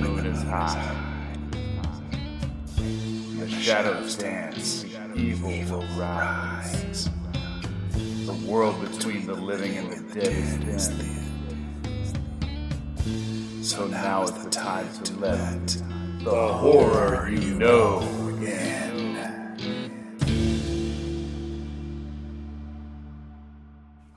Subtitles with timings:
[0.00, 0.94] moon is high.
[2.76, 4.84] The shadows dance,
[5.14, 7.08] evil will rise.
[8.26, 11.22] The world between the living and the dead is thin.
[13.62, 15.68] So now is the time to let
[16.22, 18.00] the horror you know
[18.42, 19.14] in.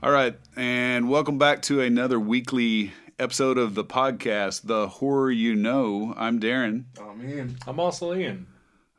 [0.02, 5.54] All right, and welcome back to another weekly episode of the podcast, The Horror You
[5.54, 6.14] Know.
[6.16, 6.84] I'm Darren.
[7.00, 8.46] Oh man, I'm also Ian.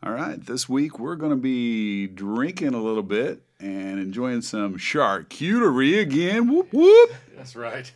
[0.04, 4.78] All right, this week we're going to be drinking a little bit and enjoying some
[4.78, 6.48] charcuterie again.
[6.52, 7.11] Whoop whoop.
[7.36, 7.92] That's right.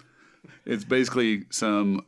[0.65, 2.05] It's basically some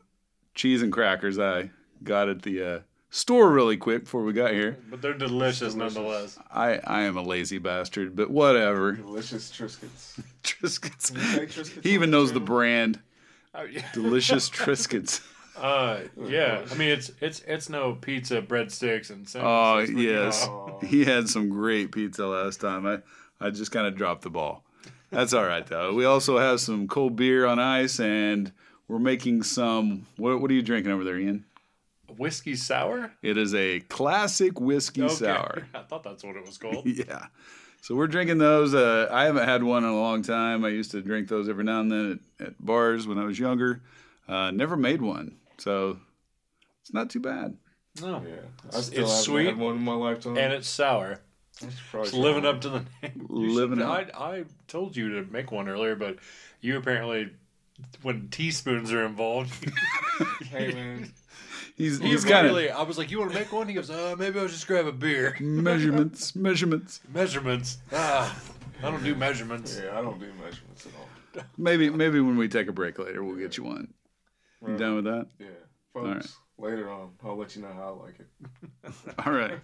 [0.54, 1.72] cheese and crackers I
[2.04, 2.80] got at the uh,
[3.10, 4.78] store really quick before we got here.
[4.90, 6.38] But they're delicious, nonetheless.
[6.52, 8.94] I, I am a lazy bastard, but whatever.
[8.94, 10.22] delicious Triscuits.
[10.44, 11.12] Triscuits.
[11.12, 12.46] Triscuits He even knows the channel?
[12.48, 13.00] brand.
[13.56, 13.86] Oh, yeah.
[13.94, 15.22] Delicious Triscuits.
[15.58, 16.66] Uh, yeah.
[16.70, 21.50] I mean, it's it's it's no pizza, breadsticks, and Oh yes, know, he had some
[21.50, 22.86] great pizza last time.
[22.86, 23.00] I
[23.40, 24.64] I just kind of dropped the ball.
[25.12, 25.94] That's all right though.
[25.94, 28.52] We also have some cold beer on ice, and
[28.90, 30.06] we're making some.
[30.18, 31.46] What what are you drinking over there, Ian?
[32.18, 33.12] whiskey sour.
[33.22, 35.14] It is a classic whiskey Okay.
[35.16, 35.68] sour.
[35.74, 36.86] I thought that's what it was called.
[36.86, 37.26] yeah.
[37.86, 38.74] So we're drinking those.
[38.74, 40.66] Uh, I haven't had one in a long time.
[40.66, 43.38] I used to drink those every now and then at, at bars when I was
[43.38, 43.84] younger.
[44.28, 46.00] Uh, never made one, so
[46.82, 47.56] it's not too bad.
[48.02, 50.36] No, Yeah, I It's- still it's sweet, had one in my lifetime.
[50.36, 51.20] and it's sour.
[51.62, 52.56] I should probably It's living one.
[52.56, 53.26] up to the name.
[53.30, 54.20] Living should- up.
[54.20, 56.18] I I told you to make one earlier, but
[56.62, 57.30] you apparently,
[58.02, 59.54] when teaspoons are involved,
[60.50, 61.14] Hey man,
[61.76, 63.74] He's he he's kind of immediately- I was like, "You want to make one?" He
[63.74, 67.02] goes, "Uh, maybe I'll just grab a beer." measurements, measurements.
[67.14, 67.80] Measurements.
[67.92, 68.38] Ah,
[68.82, 69.80] I don't do measurements.
[69.84, 71.44] yeah, I don't do measurements at all.
[71.58, 73.94] Maybe maybe when we take a break later, we'll get you one.
[74.62, 74.78] You Right.
[74.80, 75.28] done with that?
[75.38, 75.48] Yeah,
[75.94, 76.38] folks.
[76.58, 79.18] Later on, I'll let you know how I like it.
[79.26, 79.60] All right.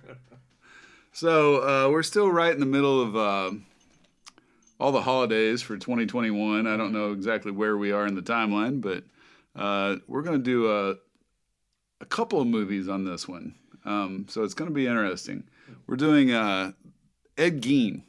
[1.13, 1.55] So
[1.87, 3.51] uh, we're still right in the middle of uh,
[4.79, 6.67] all the holidays for 2021.
[6.67, 9.03] I don't know exactly where we are in the timeline, but
[9.55, 10.95] uh, we're going to do a,
[12.01, 13.55] a couple of movies on this one.
[13.85, 15.43] Um, so it's going to be interesting.
[15.87, 16.73] We're doing uh,
[17.37, 18.03] Ed Gein.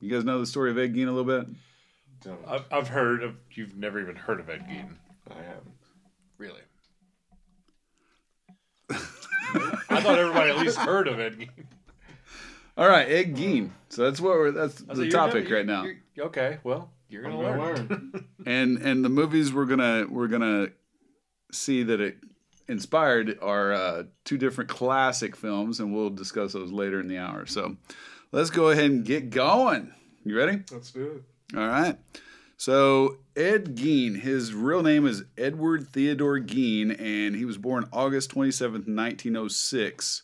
[0.00, 1.46] You guys know the story of Ed Gein a little bit?
[2.22, 2.40] Don't.
[2.48, 3.36] I've, I've heard of.
[3.50, 4.94] You've never even heard of Ed Gein,
[5.30, 5.74] I haven't.
[6.38, 6.60] really?
[8.90, 11.50] I thought everybody at least heard of Ed Gein.
[12.76, 13.70] All right, Ed Gein.
[13.90, 15.82] So that's what we're that's I the like, you're topic never- right now.
[15.84, 17.88] you're- you're- okay, well, you're I'm gonna gonna learn.
[17.88, 18.24] learn.
[18.46, 20.68] and and the movies we're gonna we're gonna
[21.52, 22.16] see that it
[22.68, 27.46] inspired are uh, two different classic films, and we'll discuss those later in the hour.
[27.46, 27.76] So
[28.30, 29.92] let's go ahead and get going.
[30.24, 30.62] You ready?
[30.70, 31.22] Let's do
[31.52, 31.56] it.
[31.56, 31.98] All right.
[32.56, 38.30] So Ed Gein, his real name is Edward Theodore Gein, and he was born August
[38.30, 40.22] twenty seventh, nineteen oh six,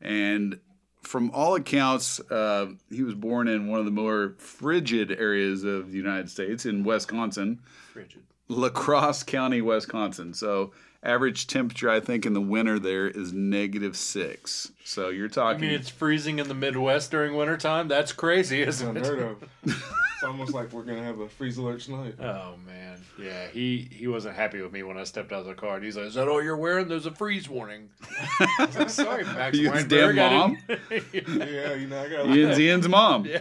[0.00, 0.60] and
[1.02, 5.90] from all accounts, uh, he was born in one of the more frigid areas of
[5.90, 7.60] the United States in Wisconsin.
[7.92, 8.22] Frigid.
[8.48, 10.32] La Crosse County, Wisconsin.
[10.32, 10.72] So
[11.04, 14.72] average temperature, I think, in the winter there is negative six.
[14.84, 15.42] So you're talking.
[15.42, 15.68] I talking.
[15.68, 17.88] mean, it's freezing in the Midwest during wintertime.
[17.88, 19.06] That's crazy, It's isn't it?
[19.06, 19.48] unheard of.
[19.64, 22.14] it's almost like we're gonna have a freeze alert tonight.
[22.20, 23.48] Oh man, yeah.
[23.48, 25.76] He he wasn't happy with me when I stepped out of the car.
[25.76, 26.88] And he's like, "Is that all you're wearing?
[26.88, 27.88] There's a freeze warning."
[28.40, 30.58] I was like, "Sorry, Max You his Weinberg, damn I mom?
[30.68, 32.26] didn't- Yeah, you know I got.
[32.28, 33.24] Ian's Ian's mom.
[33.26, 33.40] yeah.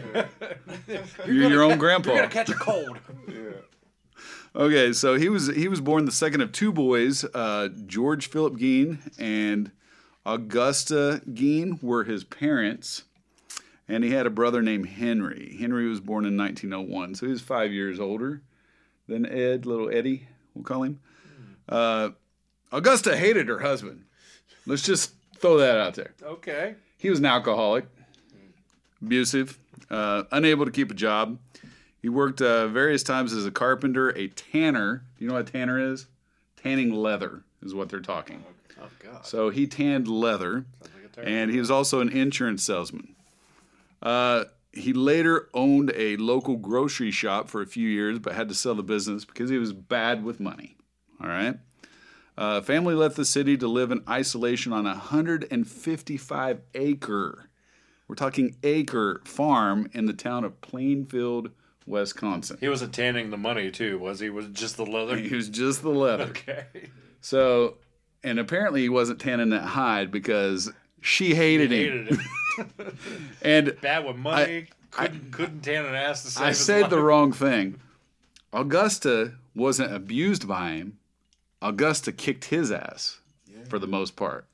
[1.26, 2.10] You're your own grandpa.
[2.12, 2.98] You're gonna catch a cold.
[3.28, 3.36] Yeah.
[4.56, 7.26] Okay, so he was he was born the second of two boys.
[7.34, 9.72] Uh, George Philip Gein and
[10.26, 13.04] Augusta Gein were his parents,
[13.88, 15.58] and he had a brother named Henry.
[15.60, 18.44] Henry was born in 1901, so he was five years older
[19.08, 21.00] than Ed, little Eddie, we'll call him.
[21.68, 22.10] Uh,
[22.72, 24.06] Augusta hated her husband.
[24.66, 26.14] Let's just throw that out there.
[26.24, 26.76] Okay.
[26.98, 27.86] He was an alcoholic,
[29.02, 31.38] abusive, uh, unable to keep a job.
[32.04, 35.06] He worked uh, various times as a carpenter, a tanner.
[35.18, 36.08] Do you know what a tanner is?
[36.58, 38.44] Tanning leather is what they're talking.
[38.80, 39.26] Oh God.
[39.26, 43.16] So he tanned leather, Sounds like a and he was also an insurance salesman.
[44.02, 48.56] Uh, he later owned a local grocery shop for a few years, but had to
[48.56, 50.76] sell the business because he was bad with money.
[51.22, 51.56] All right.
[52.38, 57.50] Uh, family left the city to live in isolation on a 155 acre,
[58.08, 61.52] we're talking acre farm in the town of Plainfield,
[61.86, 62.58] Wisconsin.
[62.60, 64.30] He wasn't tanning the money too, was he?
[64.30, 65.18] Was just the leather?
[65.18, 66.26] He was just the leather.
[66.26, 66.66] Okay.
[67.22, 67.76] So,
[68.24, 70.72] and apparently he wasn't tanning that hide because
[71.02, 72.08] she hated him.
[72.08, 72.94] Hated it.
[73.42, 74.68] And Bad with money.
[74.92, 77.80] couldn't couldn't tan an ass to save I his said the wrong thing.
[78.52, 81.00] Augusta wasn't abused by him.
[81.62, 83.20] Augusta kicked his ass.
[83.48, 83.64] Yeah.
[83.70, 84.46] for the most part.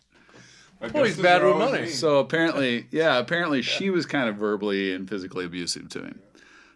[0.93, 1.87] Well, he's bad with money.
[1.89, 6.19] So apparently, yeah, apparently she was kind of verbally and physically abusive to him.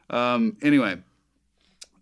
[0.10, 0.98] Um, anyway,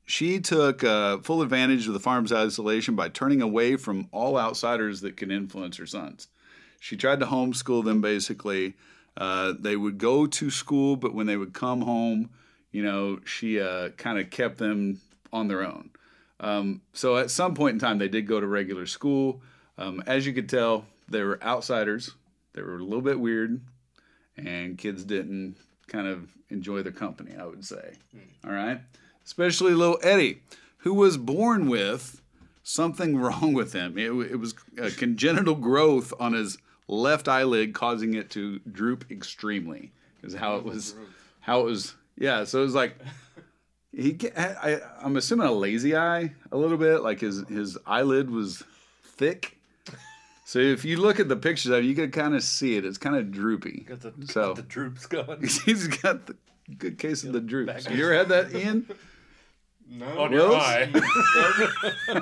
[0.05, 5.01] she took uh, full advantage of the farm's isolation by turning away from all outsiders
[5.01, 6.27] that could influence her sons.
[6.79, 8.73] She tried to homeschool them basically.
[9.15, 12.29] Uh, they would go to school, but when they would come home,
[12.71, 14.99] you know, she uh, kind of kept them
[15.31, 15.91] on their own.
[16.39, 19.41] Um, so at some point in time, they did go to regular school.
[19.77, 22.11] Um, as you could tell, they were outsiders.
[22.53, 23.61] They were a little bit weird,
[24.37, 25.55] and kids didn't
[25.91, 27.93] kind of enjoy their company, I would say.
[28.11, 28.47] Hmm.
[28.47, 28.81] All right.
[29.25, 30.41] Especially little Eddie,
[30.77, 32.21] who was born with
[32.63, 33.97] something wrong with him.
[33.97, 36.57] It, it was a congenital growth on his
[36.87, 39.91] left eyelid, causing it to droop extremely.
[40.23, 40.95] Is how it was.
[41.39, 41.95] How it was.
[42.17, 42.43] Yeah.
[42.43, 42.95] So it was like
[43.91, 44.17] he.
[44.37, 47.01] I, I'm assuming a lazy eye a little bit.
[47.01, 48.63] Like his his eyelid was
[49.03, 49.57] thick.
[50.51, 52.83] So if you look at the pictures of it, you can kind of see it.
[52.83, 53.85] It's kind of droopy.
[53.87, 55.39] Got the, So- got the droops going.
[55.65, 56.35] He's got the
[56.77, 57.89] good case of the droops.
[57.89, 58.85] You ever had that, Ian?
[59.89, 60.07] No.
[60.19, 60.61] On your Wills?
[60.61, 60.91] eye.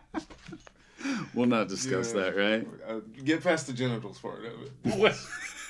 [1.34, 2.20] We'll not discuss Yeah.
[2.22, 2.66] that, right?
[2.88, 5.16] Uh, get past the genitals part of it.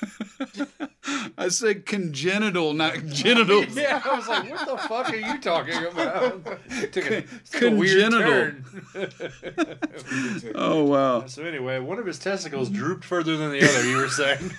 [0.01, 0.69] What?
[1.37, 3.63] I said congenital, not genital.
[3.73, 6.45] Yeah, I was like, what the fuck are you talking about?
[6.91, 8.29] Took a, took a Congenital.
[8.29, 10.51] weird turn.
[10.55, 11.25] Oh wow.
[11.27, 13.87] so anyway, one of his testicles drooped further than the other.
[13.89, 14.51] You were saying?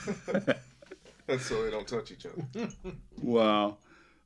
[1.26, 2.68] That's so they don't touch each other.
[3.20, 3.78] Wow.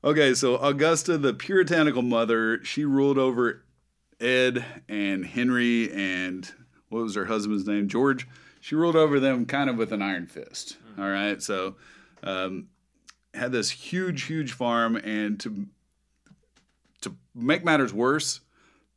[0.04, 3.62] Okay, so Augusta, the puritanical mother, she ruled over
[4.20, 6.50] Ed and Henry and
[6.88, 7.88] what was her husband's name?
[7.88, 8.26] George.
[8.60, 10.76] She ruled over them kind of with an iron fist.
[10.98, 11.76] All right, so
[12.22, 12.68] um,
[13.34, 15.66] had this huge, huge farm, and to
[17.02, 18.40] to make matters worse,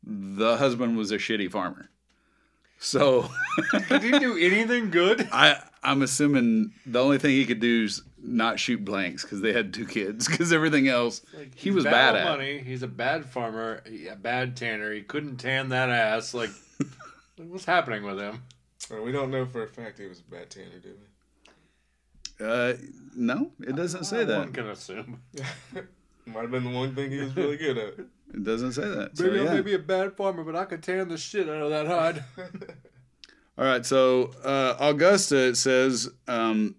[0.03, 1.89] the husband was a shitty farmer.
[2.79, 3.29] So
[3.89, 5.27] Did he do anything good?
[5.31, 9.53] I I'm assuming the only thing he could do is not shoot blanks because they
[9.53, 10.27] had two kids.
[10.27, 11.21] Because everything else
[11.55, 12.27] he was bad, with at.
[12.29, 12.59] money.
[12.59, 14.93] He's a bad farmer, he- a bad tanner.
[14.93, 16.33] He couldn't tan that ass.
[16.33, 16.51] Like,
[17.37, 18.43] what's happening with him?
[18.91, 20.89] Uh, we don't know for a fact he was a bad tanner, do
[22.39, 22.73] Uh,
[23.15, 24.37] no, it doesn't say that.
[24.37, 25.21] One can assume.
[25.33, 25.81] we?
[26.31, 27.93] Might have been the one thing he was really good at.
[28.31, 29.17] It doesn't say that.
[29.17, 29.53] So, Maybe I yeah.
[29.55, 32.23] may be a bad farmer, but I could tan the shit out of that hide.
[33.57, 36.75] All right, so uh, Augusta it says um,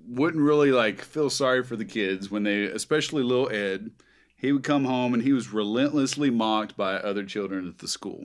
[0.00, 3.90] wouldn't really like feel sorry for the kids when they, especially little Ed.
[4.36, 8.24] He would come home and he was relentlessly mocked by other children at the school.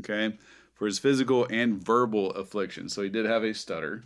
[0.00, 0.36] Okay,
[0.74, 2.90] for his physical and verbal affliction.
[2.90, 4.04] So he did have a stutter,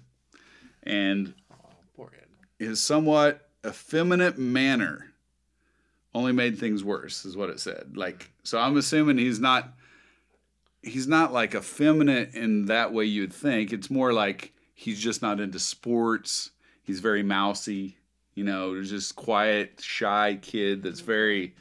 [0.82, 1.56] and oh,
[1.96, 2.10] Poor
[2.58, 5.12] his somewhat effeminate manner
[6.14, 9.72] only made things worse is what it said like so i'm assuming he's not
[10.82, 15.40] he's not like effeminate in that way you'd think it's more like he's just not
[15.40, 16.50] into sports
[16.82, 17.96] he's very mousy
[18.34, 21.06] you know just quiet shy kid that's mm-hmm.
[21.06, 21.54] very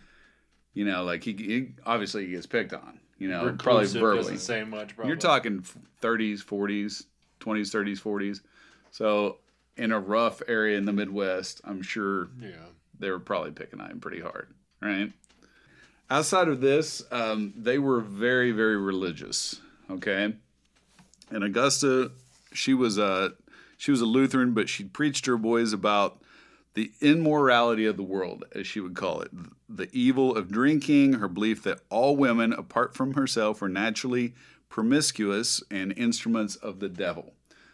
[0.74, 4.24] you know like he, he obviously he gets picked on you know probably Reclusive verbally
[4.24, 4.96] Doesn't say much.
[4.96, 5.10] Probably.
[5.10, 5.64] you're talking
[6.02, 7.06] 30s, 40s,
[7.40, 8.42] 20s, 30s, 40s.
[8.92, 9.38] So
[9.78, 12.68] in a rough area in the Midwest, I'm sure Yeah.
[13.00, 14.50] they were probably picking on him pretty hard,
[14.82, 15.12] right?
[16.10, 19.62] Outside of this, um, they were very, very religious.
[19.90, 20.36] Okay,
[21.30, 22.12] and Augusta,
[22.54, 23.34] she was a
[23.78, 26.22] she was a Lutheran, but she preached to her boys about
[26.76, 29.32] the immorality of the world, as she would call it,
[29.68, 34.34] the evil of drinking, her belief that all women, apart from herself, were naturally
[34.70, 37.34] promiscuous and instruments of the devil.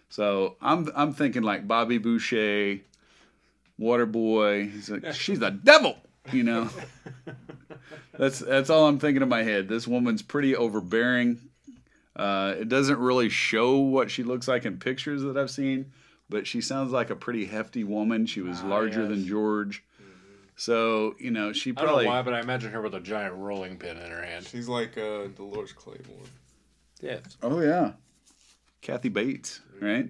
[0.09, 2.79] So I'm I'm thinking like Bobby Boucher,
[3.79, 4.71] Waterboy.
[4.71, 5.97] He's like, she's a devil,
[6.31, 6.69] you know.
[8.17, 9.67] that's that's all I'm thinking in my head.
[9.67, 11.39] This woman's pretty overbearing.
[12.15, 15.91] Uh, it doesn't really show what she looks like in pictures that I've seen,
[16.29, 18.25] but she sounds like a pretty hefty woman.
[18.25, 19.09] She was Ah, larger yes.
[19.09, 19.83] than George,
[20.55, 22.99] so you know she I don't probably know why, but I imagine her with a
[22.99, 24.47] giant rolling pin in her hand.
[24.47, 26.29] She's like uh, Dolores Claiborne.
[27.01, 27.19] Yeah.
[27.43, 27.91] Oh yeah,
[28.81, 30.09] Kathy Bates, right?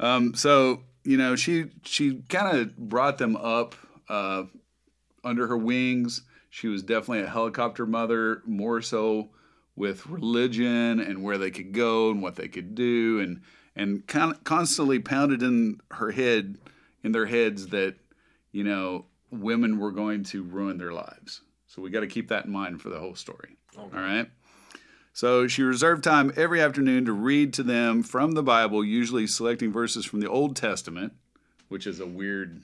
[0.00, 3.74] Um, so you know she she kind of brought them up
[4.08, 4.44] uh,
[5.24, 6.22] under her wings.
[6.50, 9.30] She was definitely a helicopter mother, more so
[9.76, 13.42] with religion and where they could go and what they could do, and
[13.76, 16.58] and con- constantly pounded in her head,
[17.04, 17.96] in their heads that
[18.52, 21.42] you know women were going to ruin their lives.
[21.66, 23.56] So we got to keep that in mind for the whole story.
[23.76, 24.28] All right.
[25.18, 29.72] So she reserved time every afternoon to read to them from the Bible, usually selecting
[29.72, 31.12] verses from the Old Testament,
[31.66, 32.62] which is a weird,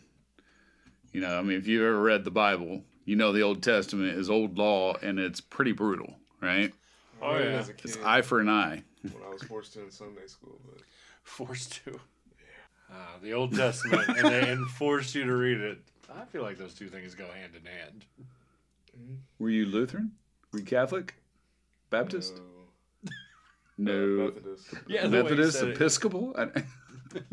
[1.12, 4.16] you know, I mean, if you've ever read the Bible, you know the Old Testament
[4.16, 6.72] is old law and it's pretty brutal, right?
[7.20, 7.58] Oh, yeah.
[7.58, 8.84] as a kid It's eye for an eye.
[9.02, 10.60] when I was forced to in Sunday school.
[10.64, 10.82] But
[11.24, 11.98] Forced to.
[12.88, 15.78] Ah, the Old Testament, and they enforced you to read it.
[16.08, 18.04] I feel like those two things go hand in hand.
[19.40, 20.12] Were you Lutheran?
[20.52, 21.16] Were you Catholic?
[21.94, 22.40] Baptist?
[23.78, 24.22] no, No.
[24.22, 24.74] Uh, Methodist.
[24.88, 25.58] Yeah, the way you Methodist?
[25.58, 25.76] said it.
[25.76, 26.34] Episcopal?
[26.36, 26.66] I, I'm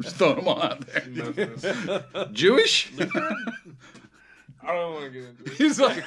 [0.02, 1.04] just throwing them all out there.
[1.08, 1.66] Methodist.
[2.34, 2.92] Jewish?
[3.00, 5.54] I don't want to get into it.
[5.54, 6.04] He's like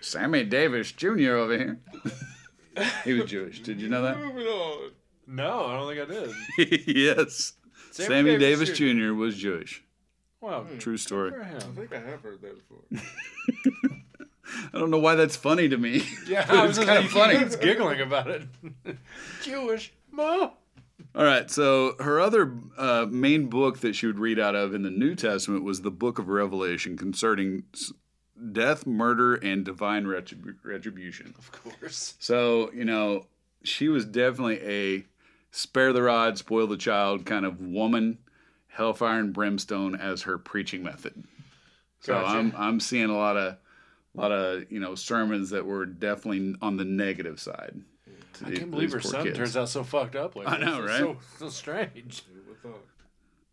[0.00, 1.36] Sammy Davis Jr.
[1.36, 1.78] over here.
[3.04, 3.60] he was Jewish.
[3.60, 4.18] Did you know that?
[5.26, 6.86] No, I don't think I did.
[6.96, 7.54] yes.
[7.90, 9.06] Sammy Sammy, Davis Davis, Jr.
[9.08, 9.14] Jr.
[9.14, 9.82] was Jewish.
[10.42, 10.76] Well, hmm.
[10.78, 11.30] True story.
[11.30, 13.96] for I think I have heard that before.
[14.74, 16.04] I don't know why that's funny to me.
[16.26, 17.38] Yeah, I it's was kind of funny.
[17.38, 18.42] He's giggling about it.
[19.42, 20.50] Jewish, ma.
[21.14, 24.82] All right, so her other uh, main book that she would read out of in
[24.82, 27.62] the New Testament was the Book of Revelation concerning
[28.52, 31.34] death, murder, and divine retrib- retribution.
[31.38, 32.14] Of course.
[32.18, 33.26] So, you know,
[33.62, 35.04] she was definitely a
[35.50, 38.18] spare the rod, spoil the child kind of woman,
[38.68, 41.24] hellfire and brimstone as her preaching method.
[42.00, 42.38] So Gotcha.
[42.38, 43.56] I'm I'm seeing a lot of
[44.16, 47.80] a lot of, you know, sermons that were definitely on the negative side.
[48.44, 49.38] I can't believe her son kids.
[49.38, 50.36] turns out so fucked up.
[50.36, 50.98] Like I know, right?
[50.98, 52.22] So, so strange.
[52.32, 52.84] Who would thought?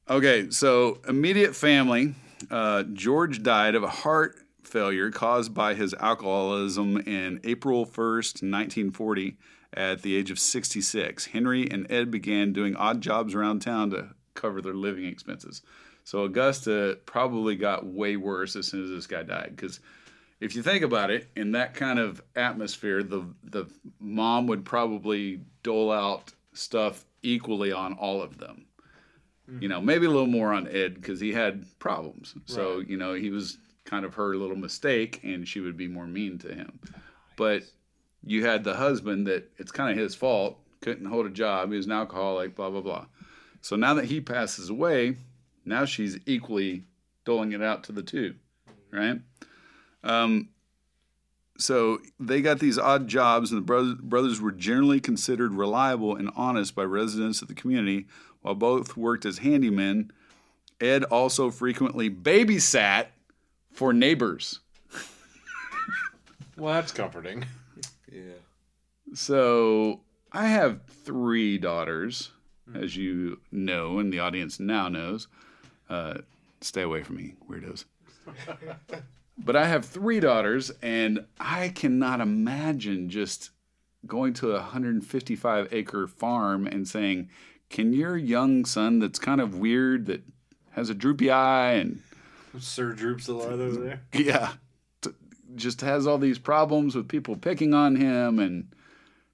[0.09, 2.15] Okay, so immediate family.
[2.51, 9.37] Uh, George died of a heart failure caused by his alcoholism in April 1st, 1940,
[9.73, 11.27] at the age of 66.
[11.27, 15.61] Henry and Ed began doing odd jobs around town to cover their living expenses.
[16.03, 19.53] So Augusta probably got way worse as soon as this guy died.
[19.55, 19.79] Because
[20.43, 23.65] if you think about it, in that kind of atmosphere, the the
[23.99, 28.65] mom would probably dole out stuff equally on all of them
[29.49, 29.61] mm.
[29.61, 32.35] you know, maybe a little more on Ed because he had problems.
[32.45, 36.07] So, you know, he was kind of her little mistake and she would be more
[36.07, 36.79] mean to him.
[37.35, 37.63] But
[38.25, 41.77] you had the husband that it's kind of his fault, couldn't hold a job, he
[41.77, 43.05] was an alcoholic, blah, blah, blah.
[43.61, 45.15] So now that he passes away,
[45.65, 46.83] now she's equally
[47.25, 48.35] doling it out to the two,
[48.91, 49.19] right?
[50.03, 50.49] Um,
[51.57, 56.29] so they got these odd jobs, and the brothers, brothers were generally considered reliable and
[56.35, 58.07] honest by residents of the community.
[58.41, 60.09] While both worked as handymen,
[60.81, 63.07] Ed also frequently babysat
[63.71, 64.59] for neighbors.
[66.57, 67.45] Well, that's comforting.
[68.11, 68.33] Yeah.
[69.13, 72.31] So I have three daughters,
[72.75, 75.27] as you know, and the audience now knows.
[75.89, 76.19] Uh,
[76.61, 77.85] stay away from me, weirdos.
[79.37, 83.49] but I have three daughters, and I cannot imagine just
[84.05, 87.29] going to a 155 acre farm and saying,
[87.69, 90.23] Can your young son that's kind of weird, that
[90.71, 92.01] has a droopy eye, and
[92.59, 94.01] Sir droops a lot over there.
[94.13, 94.53] yeah,
[95.01, 95.11] t-
[95.55, 98.67] just has all these problems with people picking on him and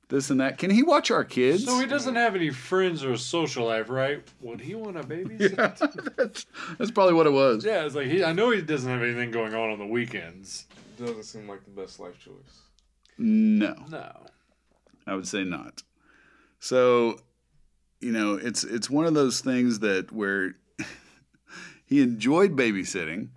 [0.10, 0.58] this and that.
[0.58, 1.64] Can he watch our kids?
[1.66, 4.22] So he doesn't have any friends or social life, right?
[4.42, 5.38] Would he want a baby?
[5.40, 5.74] yeah,
[6.18, 6.46] that's,
[6.78, 7.64] that's probably what it was.
[7.64, 8.24] Yeah, it's like he.
[8.24, 10.66] I know he doesn't have anything going on on the weekends.
[10.98, 12.34] Doesn't seem like the best life choice.
[13.18, 14.12] No, No.
[15.08, 15.82] I would say not.
[16.60, 17.20] So,
[18.00, 20.56] you know, it's it's one of those things that where
[21.86, 23.30] he enjoyed babysitting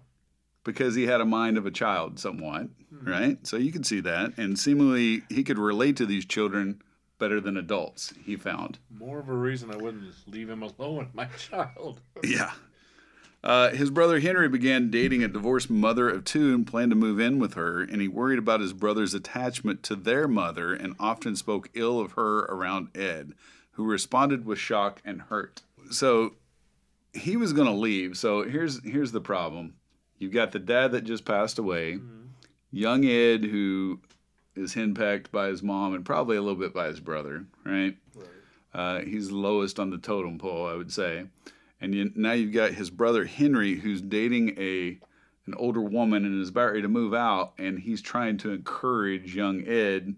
[0.64, 2.68] because he had a mind of a child somewhat,
[3.02, 3.44] right?
[3.46, 6.82] So you could see that, and seemingly he could relate to these children
[7.18, 8.12] better than adults.
[8.24, 8.78] He found.
[8.90, 12.00] More of a reason I wouldn't leave him alone with my child.
[12.22, 12.52] Yeah.
[13.44, 17.18] Uh, his brother Henry began dating a divorced mother of two and planned to move
[17.18, 21.34] in with her, and he worried about his brother's attachment to their mother and often
[21.34, 23.32] spoke ill of her around Ed,
[23.72, 25.62] who responded with shock and hurt.
[25.90, 26.34] So
[27.12, 28.16] he was going to leave.
[28.16, 29.74] So here's here's the problem.
[30.18, 31.98] You've got the dad that just passed away,
[32.72, 34.00] young Ed who
[34.56, 37.96] is henpecked by his mom and probably a little bit by his brother, right?
[38.14, 38.26] Right.
[38.74, 41.26] Uh, he's lowest on the totem pole, I would say.
[41.80, 44.98] And you, now you've got his brother Henry, who's dating a
[45.46, 49.34] an older woman and is about ready to move out, and he's trying to encourage
[49.34, 50.14] young Ed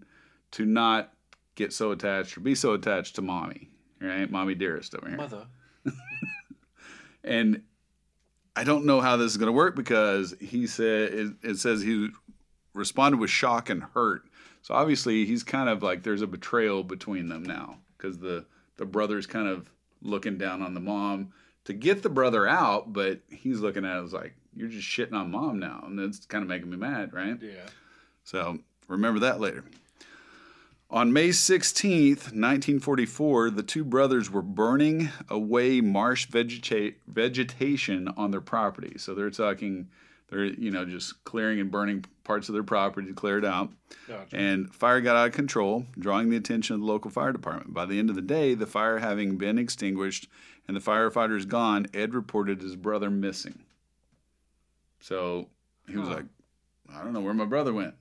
[0.51, 1.13] to not
[1.55, 4.29] get so attached or be so attached to mommy, right?
[4.29, 5.17] Mommy dearest over here.
[5.17, 5.47] Mother.
[7.25, 7.63] And
[8.55, 11.81] I don't know how this is going to work because he said it, it says
[11.81, 12.09] he
[12.75, 14.23] responded with shock and hurt.
[14.61, 18.45] So obviously he's kind of like there's a betrayal between them now because the
[18.77, 19.69] the brother's kind of
[20.01, 21.31] looking down on the mom
[21.63, 25.13] to get the brother out, but he's looking at it as like you're just shitting
[25.13, 27.37] on mom now, and that's kind of making me mad, right?
[27.41, 27.67] Yeah.
[28.23, 29.63] So remember that later.
[30.89, 38.41] On May 16th, 1944, the two brothers were burning away marsh vegeta- vegetation on their
[38.41, 38.93] property.
[38.97, 39.89] So they're talking
[40.29, 43.71] They're you know just clearing and burning parts of their property to clear it out.
[44.07, 44.35] Gotcha.
[44.35, 47.73] And fire got out of control, drawing the attention of the local fire department.
[47.73, 50.27] By the end of the day, the fire having been extinguished
[50.67, 53.59] and the firefighters gone, Ed reported his brother missing.
[54.99, 55.49] So
[55.87, 56.15] he was Huh.
[56.15, 56.25] like,
[56.91, 57.93] I don't know where my brother went.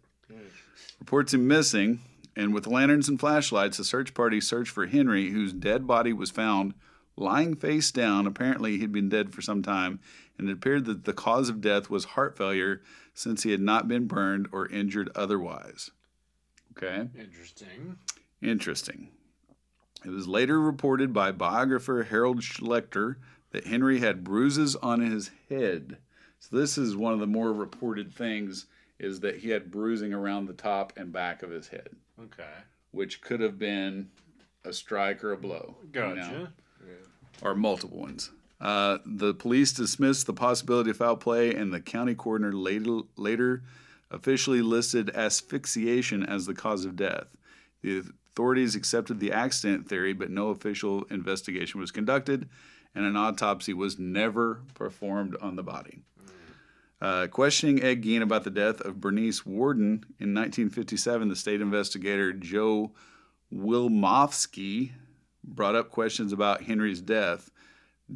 [0.99, 2.01] Reports him missing,
[2.35, 6.31] and with lanterns and flashlights, a search party searched for Henry, whose dead body was
[6.31, 6.73] found
[7.17, 8.27] lying face down.
[8.27, 10.01] Apparently, he'd been dead for some time,
[10.39, 12.83] and it appeared that the cause of death was heart failure
[13.15, 15.91] since he had not been burned or injured otherwise.
[16.77, 17.09] Okay.
[17.19, 17.97] Interesting.
[18.43, 19.09] Interesting.
[20.05, 23.17] It was later reported by biographer Harold Schechter
[23.53, 25.99] that Henry had bruises on his head.
[26.41, 28.67] So this is one of the more reported things
[28.99, 31.89] is that he had bruising around the top and back of his head,
[32.21, 32.45] Okay.
[32.91, 34.11] which could have been
[34.65, 35.77] a strike or a blow.
[35.93, 36.53] you know, Gotcha.
[37.43, 38.31] Or multiple ones.
[38.61, 43.63] Uh, the police dismissed the possibility of foul play, and the county coroner later, later
[44.11, 47.27] officially listed asphyxiation as the cause of death.
[47.83, 52.49] The authorities accepted the accident theory, but no official investigation was conducted,
[52.95, 56.01] and an autopsy was never performed on the body.
[57.01, 62.33] Uh, questioning Ed Gein about the death of Bernice Worden in 1957, the state investigator
[62.33, 62.93] Joe
[63.53, 64.93] Wilimovsky
[65.47, 67.51] brought up questions about Henry's death.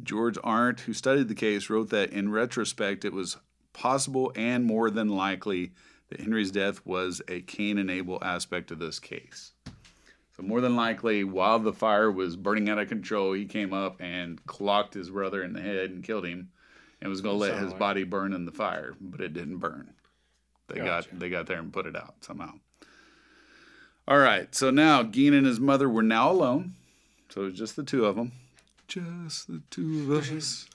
[0.03, 3.37] George Arndt, who studied the case, wrote that in retrospect it was
[3.73, 5.71] possible and more than likely
[6.09, 9.53] that Henry's death was a Cain and Abel aspect of this case.
[10.35, 13.97] So, more than likely, while the fire was burning out of control, he came up
[13.99, 16.49] and clocked his brother in the head and killed him
[17.01, 19.57] and was going to let his like- body burn in the fire, but it didn't
[19.57, 19.93] burn.
[20.67, 21.09] They Gotcha.
[21.09, 22.53] got they got there and put it out somehow.
[24.07, 26.73] All right, so now Gein and his mother were now alone.
[27.29, 28.31] So it was just the two of them.
[28.87, 30.65] Just the two of us.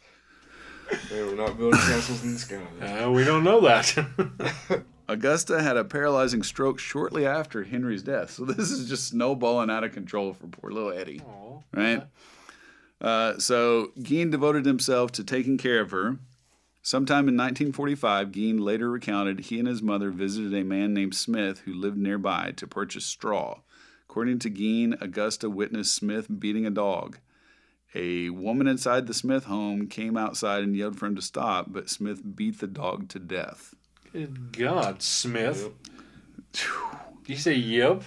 [1.10, 2.60] They were not building castles in the sky.
[2.80, 4.84] Uh, we don't know that.
[5.08, 8.30] Augusta had a paralyzing stroke shortly after Henry's death.
[8.30, 11.20] So this is just snowballing out of control for poor little Eddie.
[11.20, 11.58] Aw.
[11.74, 12.02] right?
[13.00, 16.16] Uh, so Gein devoted himself to taking care of her.
[16.82, 21.60] Sometime in 1945, Gein later recounted he and his mother visited a man named Smith
[21.60, 23.60] who lived nearby to purchase straw.
[24.08, 27.18] According to Gein, Augusta witnessed Smith beating a dog.
[27.94, 31.88] A woman inside the Smith home came outside and yelled for him to stop, but
[31.88, 33.74] Smith beat the dog to death.
[34.12, 35.62] Good God, Smith.
[35.62, 35.72] Yep.
[37.24, 38.02] Did you say yep?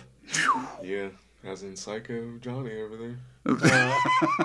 [0.83, 1.09] Yeah,
[1.43, 3.17] as in Psycho Johnny over there.
[3.45, 3.95] Uh,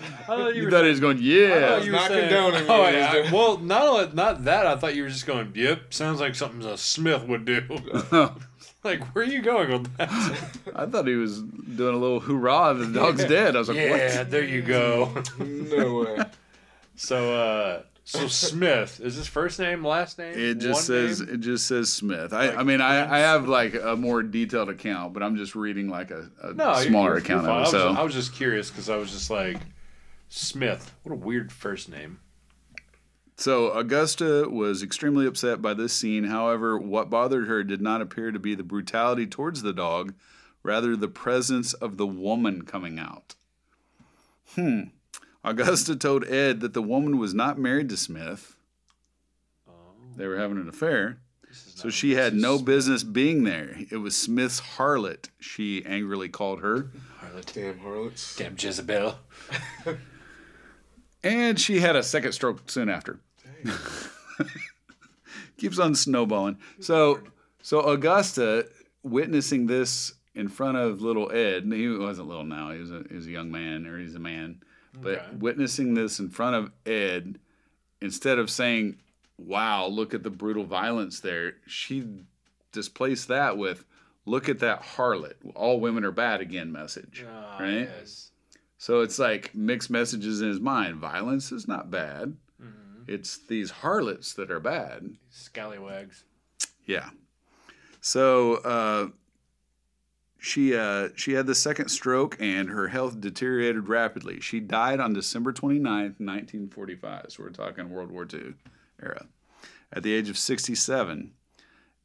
[0.00, 1.68] I thought You were thought he was going, I yeah.
[1.68, 3.32] thought you were not saying, condoning oh, was yeah, doing.
[3.32, 4.66] well, not only, not that.
[4.66, 7.62] I thought you were just going, "Yep, sounds like something a Smith would do."
[8.84, 10.10] like, where are you going with that?
[10.76, 13.56] I thought he was doing a little hoorah, the dog's dead.
[13.56, 14.30] I was like, yeah, what?
[14.30, 15.10] there you go.
[15.38, 16.18] No way.
[16.96, 20.34] so, uh, so Smith is his first name, last name?
[20.38, 21.34] It just one says name?
[21.34, 22.32] it just says Smith.
[22.34, 25.54] I, Like I mean I, I have like a more detailed account, but I'm just
[25.54, 27.62] reading like a, a no smaller you're- account you're fine.
[27.62, 27.70] of it.
[27.70, 29.56] So I was, I was just curious because I was just like,
[30.28, 30.92] Smith.
[31.04, 32.18] What a weird first name.
[33.36, 36.24] So Augusta was extremely upset by this scene.
[36.24, 40.14] However, what bothered her did not appear to be the brutality towards the dog,
[40.62, 43.34] rather the presence of the woman coming out.
[44.54, 44.82] Hmm.
[45.42, 48.56] Augusta told Ed that the woman was not married to Smith.
[49.68, 49.72] Oh,
[50.16, 51.18] They were having an affair.
[51.46, 53.76] this is So she had no is business being there.
[53.90, 56.90] It was Smith's harlot, she angrily called her.
[57.20, 57.52] Harlot.
[57.52, 58.36] Damn harlots.
[58.36, 59.18] Damn Jezebel.
[61.24, 63.18] And she had a second stroke soon after.
[65.56, 66.58] Keeps on snowballing.
[66.80, 67.20] So,
[67.62, 68.66] so Augusta
[69.02, 71.64] witnessing this in front of little Ed.
[71.72, 72.70] He wasn't little now.
[72.72, 74.62] He was a, he was a young man, or he's a man.
[74.92, 75.26] But Okay.
[75.38, 77.38] witnessing this in front of Ed,
[78.00, 78.98] instead of saying,
[79.38, 82.04] "Wow, look at the brutal violence there," she
[82.72, 83.84] displaced that with,
[84.26, 85.34] "Look at that harlot.
[85.54, 87.24] All women are bad again." Message.
[87.28, 87.88] Ah, Right?
[87.98, 88.30] Yes.
[88.78, 90.96] So it's like mixed messages in his mind.
[90.96, 92.36] Violence is not bad.
[92.62, 93.08] Mhm.
[93.08, 95.16] It's these harlots that are bad.
[95.30, 96.24] Scallywags.
[96.86, 97.10] Yeah.
[98.00, 99.08] So uh,
[100.38, 104.40] she uh, she had the second stroke and her health deteriorated rapidly.
[104.40, 107.26] She died on December 29th, 1945.
[107.28, 108.54] So we're talking World War II
[109.02, 109.26] era.
[109.92, 111.32] At the age of 67,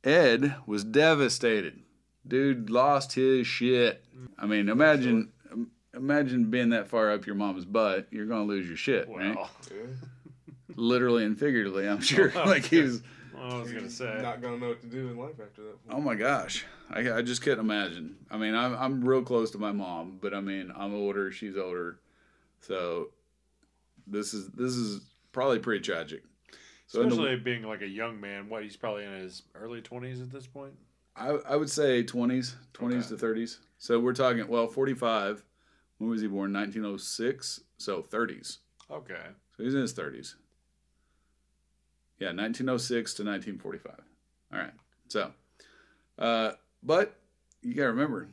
[0.04, 1.82] Ed was devastated.
[2.26, 4.06] Dude lost his shit.
[4.38, 5.30] I mean, imagine
[5.94, 8.08] imagine being that far up your mom's butt.
[8.12, 9.36] You're gonna lose your shit, right?
[9.36, 9.78] Well, Yeah.
[10.76, 12.32] Literally and figuratively, I'm sure.
[12.46, 13.02] like he's.
[13.38, 14.20] I was gonna say.
[14.22, 15.76] Not gonna know what to do in life after that.
[15.90, 18.16] Oh my gosh, I, I just couldn't imagine.
[18.30, 21.58] I mean, I'm I'm real close to my mom, but I mean, I'm older, she's
[21.58, 22.00] older,
[22.60, 23.10] so
[24.08, 26.24] this is this is probably pretty tragic.
[26.88, 28.50] So in the- Especially being like a young man.
[28.50, 30.74] What he's probably in his early twenties at this point.
[31.16, 33.18] I, I would say 20s, 20s Okay.
[33.18, 33.58] to 30s.
[33.78, 35.44] So we're talking, well, 45.
[36.00, 36.52] When was he born?
[36.54, 37.62] 1906.
[37.78, 38.58] So 30s.
[38.92, 39.22] Okay.
[39.56, 40.36] So he's in his 30s.
[42.20, 43.94] Yeah, 1906 to 1945.
[44.52, 44.72] All right.
[45.08, 45.32] So,
[46.18, 46.52] uh,
[46.84, 47.16] but
[47.62, 48.28] you got to remember,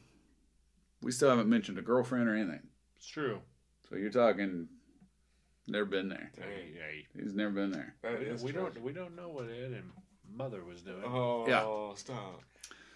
[1.03, 2.63] we still haven't mentioned a girlfriend or anything.
[2.97, 3.41] It's true.
[3.89, 4.69] So you're talking,
[5.69, 6.33] never been there.
[6.37, 7.07] Hey, hey.
[7.21, 7.95] He's never been there.
[8.03, 9.91] That We, is we don't we don't know what Ed and
[10.35, 11.05] Mother was doing.
[11.05, 11.95] Oh, Yeah.
[11.95, 12.43] stop.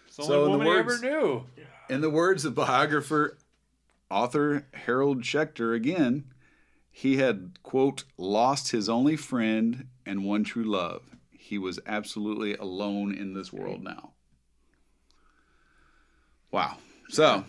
[0.07, 1.45] it's the so only the woman he words- ever knew.
[1.89, 3.37] In the words of biographer,
[4.11, 6.25] author Harold Schechter, again,
[6.91, 11.15] he had, quote, lost his only friend and one true love.
[11.31, 14.11] He was absolutely alone in this world now.
[16.51, 16.77] Wow.
[17.09, 17.45] So,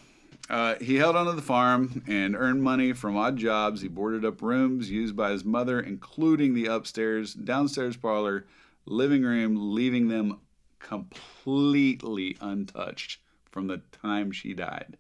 [0.49, 3.81] uh, he held onto the farm and earned money from odd jobs.
[3.81, 8.47] He boarded up rooms used by his mother, including the upstairs, downstairs parlor,
[8.87, 10.41] living room, leaving them
[10.79, 13.21] completely untouched
[13.51, 14.97] from the time she died.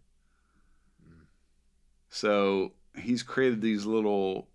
[2.12, 4.46] So he's created these little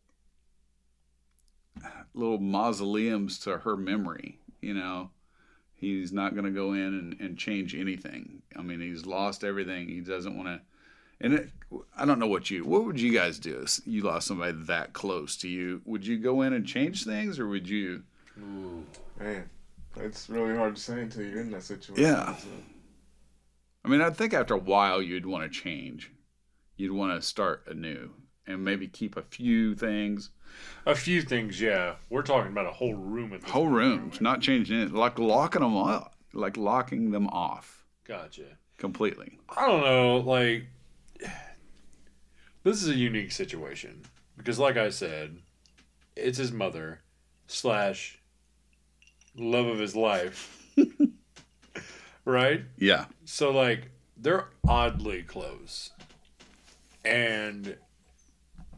[2.13, 5.09] little mausoleums to her memory, you know.
[5.73, 8.43] He's not going to go in and, and change anything.
[8.55, 9.87] I mean, he's lost everything.
[9.87, 10.61] He doesn't want to.
[11.19, 11.49] And it,
[11.95, 12.63] I don't know what you.
[12.63, 13.63] What would you guys do?
[13.63, 15.81] if You lost somebody that close to you.
[15.85, 18.03] Would you go in and change things, or would you?
[18.39, 18.85] Ooh,
[19.19, 19.49] Man,
[19.95, 22.03] it's really hard to say until you're in that situation.
[22.03, 22.35] Yeah.
[22.35, 22.49] So,
[23.83, 26.11] I mean, I think after a while you'd want to change.
[26.77, 28.11] You'd want to start anew
[28.45, 30.29] and maybe keep a few things.
[30.85, 31.95] A few things, yeah.
[32.09, 35.61] We're talking about a whole room at Whole rooms, aren't not changing it, like locking
[35.61, 38.43] them up, like locking them off Gotcha.
[38.77, 39.37] completely.
[39.55, 40.67] I don't know, like
[42.63, 44.03] this is a unique situation
[44.37, 45.37] because, like I said,
[46.15, 47.01] it's his mother
[47.47, 48.19] slash
[49.35, 50.65] love of his life,
[52.25, 52.61] right?
[52.77, 55.91] Yeah, So like they're oddly close,
[57.07, 57.77] and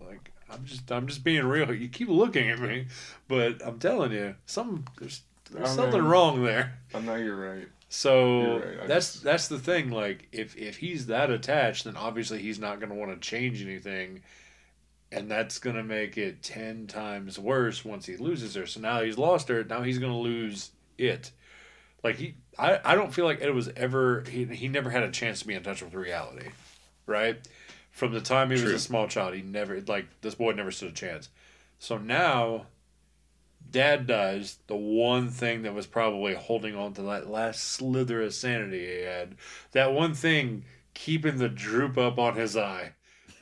[0.01, 1.73] like I'm just I'm just being real.
[1.73, 2.87] You keep looking at me,
[3.27, 6.79] but I'm telling you, some there's there's something mean- wrong there.
[6.93, 7.67] I know you're right.
[7.91, 9.89] So You're right, that's just- that's the thing.
[9.89, 13.63] Like if if he's that attached, then obviously he's not going to want to change
[13.63, 14.21] anything,
[15.11, 18.67] and that's going to make it ten times worse once he loses her.
[18.67, 19.63] So now he's lost her.
[19.63, 21.31] Now he's going to lose it.
[22.03, 25.09] Like he, I, I don't feel like it was ever he he never had a
[25.11, 26.49] chance to be in touch with reality,
[27.07, 27.39] right?
[27.99, 30.91] From the time he was a small child, he never like this boy never stood
[30.91, 31.27] a chance.
[31.79, 32.67] So now
[33.69, 38.33] dad dies, the one thing that was probably holding on to that last slither of
[38.33, 39.35] sanity he had,
[39.73, 42.93] that one thing keeping the droop up on his eye.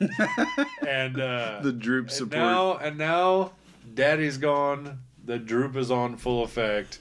[0.84, 2.32] and uh the droop and support.
[2.32, 3.52] now and now
[3.94, 6.98] daddy's gone, the droop is on full effect,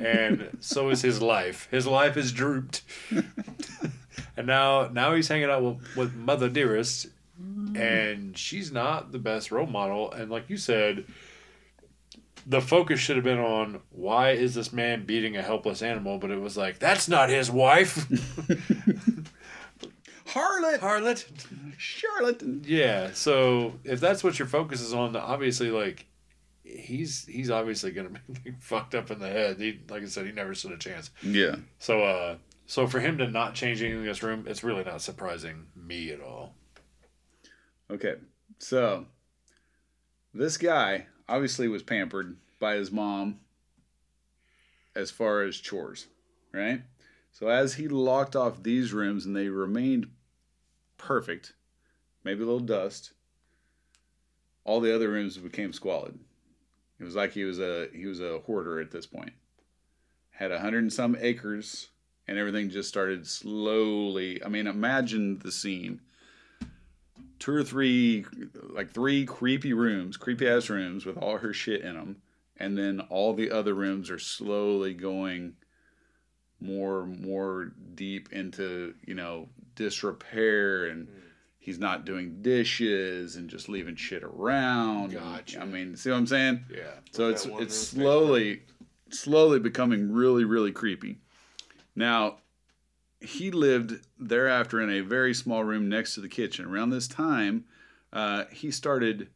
[0.00, 1.66] and so is his life.
[1.72, 2.82] His life is drooped.
[4.40, 7.06] and now now he's hanging out with, with Mother Dearest
[7.74, 10.10] and she's not the best role model.
[10.12, 11.04] And like you said
[12.46, 16.16] the focus should have been on why is this man beating a helpless animal?
[16.16, 18.06] But it was like that's not his wife.
[20.26, 21.24] Harlot, harlot.
[21.76, 22.62] Charlatan.
[22.64, 26.06] yeah so if that's what your focus is on obviously like
[26.62, 28.10] he's he's obviously gonna
[28.44, 29.58] be fucked up in the head.
[29.60, 31.10] He, like i said he never stood a chance.
[31.22, 32.36] Yeah, so uh
[32.70, 36.10] so for him to not change anything in this room it's really not surprising me
[36.10, 36.54] at all
[37.90, 38.14] Okay,
[38.58, 39.06] so
[40.32, 43.40] this guy obviously was pampered by his mom
[44.94, 46.06] as far as chores,
[46.54, 46.82] right?
[47.32, 50.08] So as he locked off these rooms and they remained
[50.98, 51.54] perfect,
[52.22, 53.12] maybe a little dust,
[54.62, 56.16] all the other rooms became squalid.
[57.00, 59.32] It was like he was a he was a hoarder at this point.
[60.30, 61.88] Had a hundred and some acres,
[62.28, 64.42] and everything just started slowly.
[64.44, 66.00] I mean, imagine the scene
[67.40, 68.24] two or three,
[68.68, 72.22] like three creepy rooms, creepy ass rooms with all her shit in them,
[72.58, 75.54] and then all the other rooms are slowly going
[76.60, 81.08] more, more deep into you know disrepair, and
[81.58, 85.14] he's not doing dishes and just leaving shit around.
[85.14, 85.60] Gotcha.
[85.60, 86.64] I mean, see what I'm saying?
[86.70, 88.62] yeah So it's it's slowly
[89.08, 91.18] slowly becoming really really creepy.
[91.94, 92.38] Now,
[93.20, 96.64] he lived thereafter in a very small room next to the kitchen.
[96.64, 97.64] Around this time,
[98.12, 99.28] uh, he started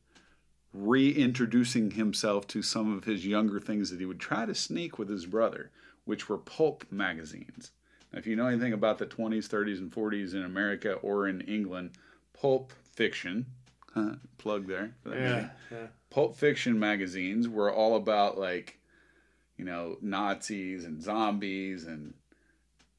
[0.73, 5.09] reintroducing himself to some of his younger things that he would try to sneak with
[5.09, 5.71] his brother,
[6.05, 7.71] which were pulp magazines.
[8.13, 11.43] Now, if you know anything about the 20s, 30s, and 40s in America or in
[11.43, 11.91] England,
[12.33, 13.47] pulp fiction,
[13.93, 14.95] huh, plug there.
[15.03, 15.87] For that yeah, yeah.
[16.11, 18.79] Pulp Fiction magazines were all about like
[19.57, 22.15] you know, Nazis and zombies and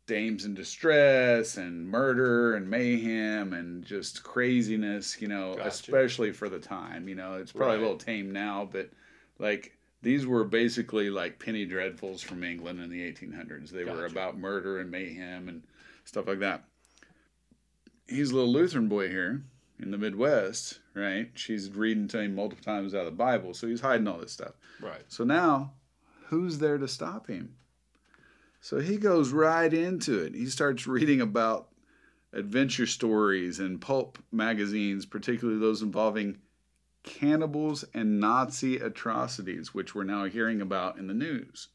[0.08, 5.68] dames in distress and murder and mayhem and just craziness, you know, Gotcha.
[5.68, 7.08] especially for the time.
[7.10, 8.90] You know, it's probably a little tame now, but
[9.40, 13.70] like these were basically like penny dreadfuls from England in the 1800s.
[13.70, 15.64] They were about murder and mayhem and
[16.04, 16.66] stuff like that.
[18.08, 19.44] He's a little Lutheran boy here
[19.80, 21.32] in the Midwest, right?
[21.34, 24.32] She's reading to him multiple times out of the Bible, so he's hiding all this
[24.32, 24.54] stuff.
[24.80, 25.02] Right.
[25.08, 25.74] So now,
[26.28, 27.56] who's there to stop him?
[28.66, 30.34] So he goes right into it.
[30.34, 31.68] He starts reading about
[32.34, 36.40] adventure stories and pulp magazines, particularly those involving
[37.04, 41.68] cannibals and Nazi atrocities, which we're now hearing about in the news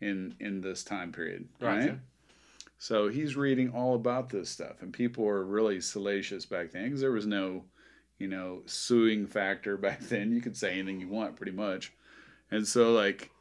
[0.00, 1.98] in in this time period, right?
[2.78, 7.00] So he's reading all about this stuff, and people were really salacious back then because
[7.00, 7.64] there was no,
[8.20, 10.30] you know, suing factor back then.
[10.30, 11.92] You could say anything you want, pretty much.
[12.52, 13.32] And so, like,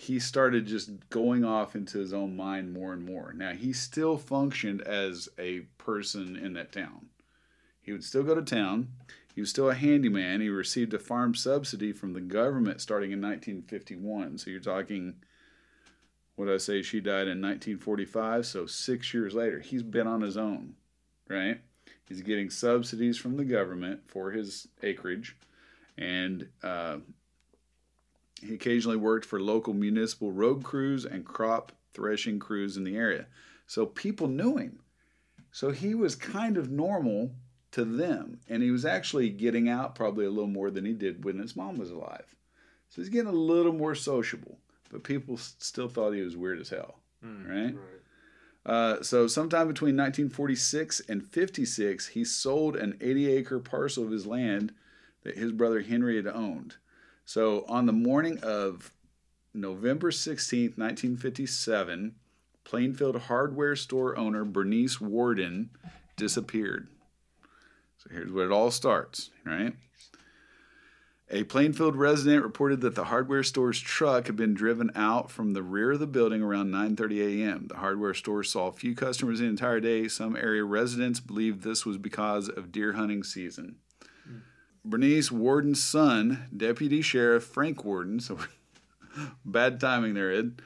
[0.00, 3.32] he started just going off into his own mind more and more.
[3.32, 7.06] Now, he still functioned as a person in that town.
[7.82, 8.90] He would still go to town.
[9.34, 10.40] He was still a handyman.
[10.40, 14.38] He received a farm subsidy from the government starting in 1951.
[14.38, 15.16] So you're talking
[16.36, 16.82] what did I say?
[16.82, 19.58] She died in 1945, so six years later.
[19.58, 20.74] He's been on his own,
[21.28, 21.60] right?
[22.04, 25.36] He's getting subsidies from the government for his acreage,
[25.96, 26.98] and uh,
[28.42, 33.26] he occasionally worked for local municipal road crews and crop threshing crews in the area.
[33.66, 34.80] So people knew him.
[35.50, 37.32] So he was kind of normal
[37.72, 41.24] to them, and he was actually getting out probably a little more than he did
[41.24, 42.34] when his mom was alive.
[42.88, 44.58] So he's getting a little more sociable
[44.90, 47.74] but people still thought he was weird as hell, right?
[47.74, 47.84] Right.
[48.66, 54.26] Uh, so sometime between 1946 and 56, he sold an 80 acre parcel of his
[54.26, 54.72] land
[55.22, 56.76] that his brother Henry had owned.
[57.28, 58.90] So on the morning of
[59.52, 62.14] November 16, 1957,
[62.64, 65.68] Plainfield hardware store owner Bernice Worden
[66.16, 66.88] disappeared.
[67.98, 69.74] So here's where it all starts, right?
[71.28, 75.62] A Plainfield resident reported that the hardware store's truck had been driven out from the
[75.62, 77.66] rear of the building around 9:30 a.m.
[77.68, 80.08] The hardware store saw few customers the entire day.
[80.08, 83.80] Some area residents believed this was because of deer hunting season.
[84.88, 88.38] Bernice Worden's son, Deputy Sheriff Frank Worden, so
[89.44, 90.62] bad timing there, Ed,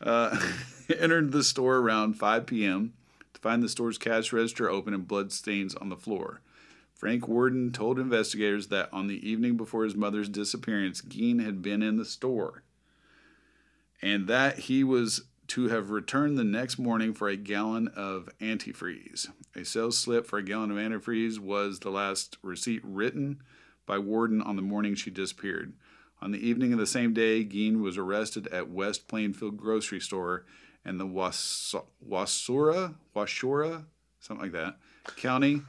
[0.00, 0.40] uh,
[0.98, 2.94] entered the store around 5 p.m.
[3.34, 6.40] to find the store's cash register open and blood stains on the floor.
[6.94, 11.82] Frank Worden told investigators that on the evening before his mother's disappearance, Gein had been
[11.82, 12.62] in the store
[14.00, 19.28] and that he was to have returned the next morning for a gallon of antifreeze.
[19.54, 23.42] A sales slip for a gallon of antifreeze was the last receipt written
[23.86, 25.72] by Worden on the morning she disappeared.
[26.20, 30.44] On the evening of the same day, Gein was arrested at West Plainfield grocery store
[30.84, 31.74] in the Was-
[32.08, 33.84] Wasura, Washura,
[34.20, 34.76] something like that,
[35.16, 35.62] county.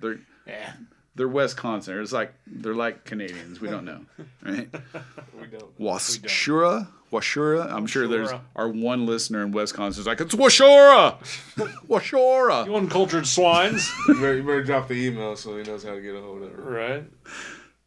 [0.00, 0.72] They're Yeah.
[1.14, 1.98] they're Wisconsin.
[2.00, 3.60] It's like they're like Canadians.
[3.60, 4.00] We don't know,
[4.44, 4.68] right?
[5.40, 5.78] We don't.
[5.78, 7.70] Washura, Washura.
[7.72, 8.40] I'm sure there's Washura.
[8.56, 11.16] our one listener in Wisconsin is like it's Washura,
[11.88, 12.66] Washura.
[12.66, 13.90] You uncultured swines.
[14.08, 16.42] You better, you better drop the email so he knows how to get a hold
[16.42, 16.56] of it.
[16.58, 17.04] right.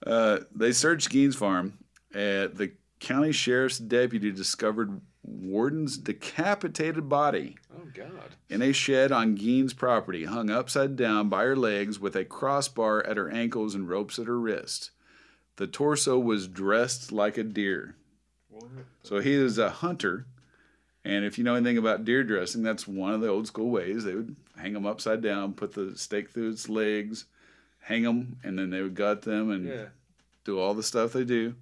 [0.05, 1.73] Uh, they searched Gein's farm.
[2.13, 8.35] Uh, the county sheriff's deputy discovered Worden's decapitated body Oh God.
[8.49, 13.05] in a shed on Gein's property, hung upside down by her legs with a crossbar
[13.05, 14.91] at her ankles and ropes at her wrist.
[15.57, 17.95] The torso was dressed like a deer.
[19.03, 20.25] So he is a hunter,
[21.05, 24.03] and if you know anything about deer dressing, that's one of the old school ways.
[24.03, 27.25] They would hang them upside down, put the stake through its legs,
[27.81, 29.85] hang them, and then they would gut them and Yeah.
[30.43, 31.55] do all the stuff they do,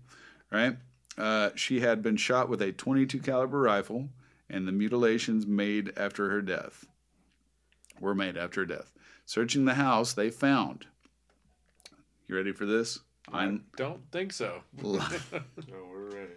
[0.52, 0.78] right?
[1.18, 4.10] Uh, she had been shot with a 22 caliber rifle,
[4.50, 6.86] and the mutilations made after her death
[8.00, 8.92] were made after her death.
[9.26, 10.86] Searching the house, they found.
[12.28, 13.00] You ready for this?
[13.32, 14.62] I don't think so.
[14.82, 16.34] No, we're ready.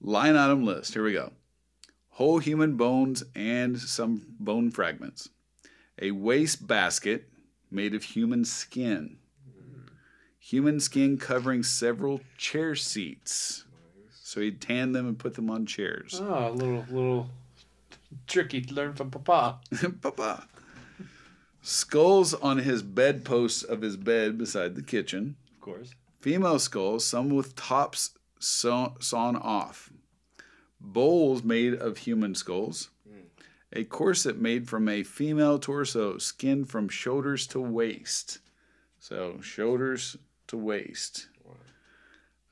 [0.00, 0.94] Line item list.
[0.94, 1.32] Here we go.
[2.10, 5.28] Whole human bones and some bone fragments.
[6.00, 7.28] A waste basket
[7.70, 9.18] made of human skin.
[10.38, 13.64] Human skin covering several chair seats.
[14.22, 16.20] So he'd tan them and put them on chairs.
[16.22, 17.30] Oh, a little little
[18.26, 19.58] tricky to learn from Papa.
[20.00, 20.46] Papa.
[21.62, 25.36] Skulls on his bedposts of his bed beside the kitchen.
[25.54, 25.94] Of course.
[26.20, 29.90] Female skulls, some with tops sawn off.
[30.80, 32.90] Bowls made of human skulls.
[33.72, 38.38] A corset made from a female torso, skin from shoulders to waist.
[39.00, 40.16] So, shoulders
[40.48, 41.28] to waist.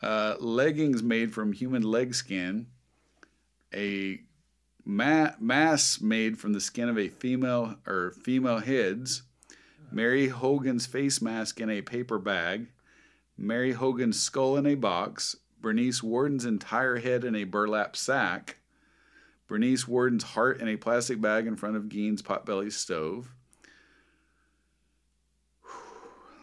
[0.03, 2.67] uh, leggings made from human leg skin,
[3.73, 4.21] a
[4.85, 9.23] ma- made from the skin of a female or female heads,
[9.91, 12.67] Mary Hogan's face mask in a paper bag,
[13.39, 18.59] Mary Hogan's skull in a box, Bernice Worden's entire head in a burlap sack,
[19.49, 23.35] Bernice Worden's heart in a plastic bag in front of Gein's potbelly stove.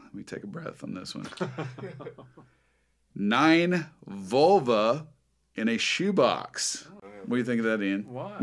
[0.03, 1.27] Let me take a breath on this one.
[3.15, 5.05] Nine vulva
[5.53, 6.88] in a shoebox.
[7.25, 8.05] What do you think of that, Ian?
[8.10, 8.36] Why?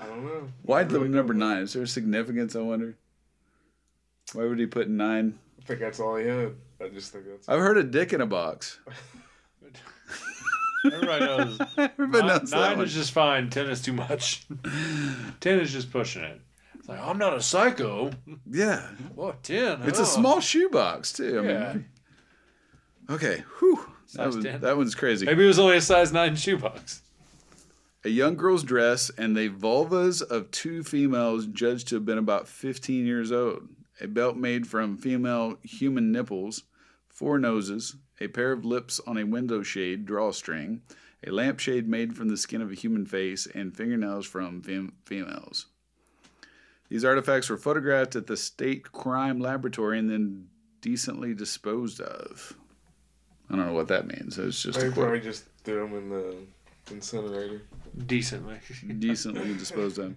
[0.00, 0.48] I don't know.
[0.62, 1.58] Why the really number nine?
[1.58, 2.56] Is there a significance?
[2.56, 2.96] I wonder.
[4.32, 5.38] Why would he put nine?
[5.60, 6.54] I think that's all he had.
[6.80, 7.48] I just think that's.
[7.50, 8.78] I've heard a dick in a box.
[10.86, 11.58] Everybody knows.
[11.78, 13.48] Everybody nine knows nine is just fine.
[13.50, 14.46] Ten is too much.
[15.40, 16.40] ten is just pushing it.
[16.78, 18.10] It's like I'm not a psycho.
[18.50, 19.82] Yeah, What ten?
[19.84, 20.02] it's Oh.
[20.02, 21.40] a small shoebox too.
[21.40, 21.72] I Yeah.
[21.72, 21.84] mean,
[23.10, 23.80] okay, whew.
[24.14, 24.60] That, was, 10.
[24.60, 25.26] that one's crazy.
[25.26, 27.00] Maybe it was only a size nine shoebox.
[28.04, 32.46] A young girl's dress and the vulvas of two females judged to have been about
[32.46, 33.66] 15 years old.
[34.00, 36.64] A belt made from female human nipples,
[37.14, 40.82] four noses, a pair of lips on a window shade drawstring,
[41.26, 45.66] a lampshade made from the skin of a human face, and fingernails from fem- females.
[46.90, 50.48] These artifacts were photographed at the State Crime Laboratory and then
[50.80, 52.54] decently disposed of.
[53.48, 54.36] I don't know what that means.
[54.38, 55.04] It's just They a quote.
[55.06, 56.36] probably just threw them in the
[56.90, 57.62] incinerator.
[58.06, 58.58] Decently.
[58.98, 60.14] decently disposed of.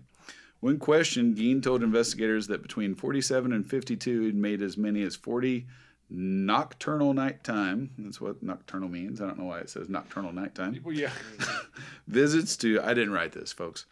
[0.60, 5.16] When questioned, Gein told investigators that between 47 and 52, he'd made as many as
[5.16, 5.68] 40
[6.10, 7.92] nocturnal nighttime.
[7.98, 9.22] That's what nocturnal means.
[9.22, 10.80] I don't know why it says nocturnal nighttime.
[10.84, 11.12] Well, yeah.
[12.08, 13.86] Visits to, I didn't write this, folks.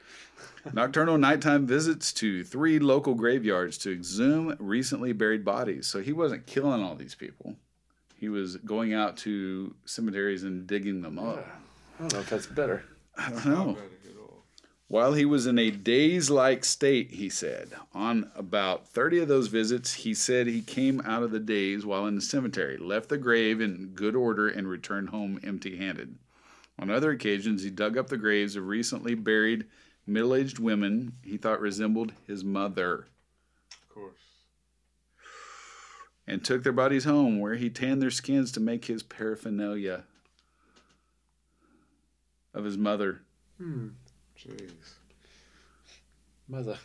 [0.73, 5.85] Nocturnal nighttime visits to three local graveyards to exhume recently buried bodies.
[5.85, 7.55] So he wasn't killing all these people.
[8.17, 11.45] He was going out to cemeteries and digging them up.
[11.97, 12.83] I don't know if that's better.
[13.17, 13.77] I don't Not know.
[14.89, 15.09] Better at all.
[15.09, 17.73] While he was in a daze like state, he said.
[17.93, 22.05] On about 30 of those visits, he said he came out of the daze while
[22.07, 26.17] in the cemetery, left the grave in good order, and returned home empty handed.
[26.77, 29.65] On other occasions, he dug up the graves of recently buried
[30.07, 33.07] middle aged women he thought resembled his mother
[33.71, 34.19] Of course.
[36.27, 40.03] and took their bodies home where he tanned their skins to make his paraphernalia
[42.53, 43.21] of his mother.
[43.57, 43.87] Hmm.
[44.47, 44.71] Jeez.
[46.47, 46.77] Mother.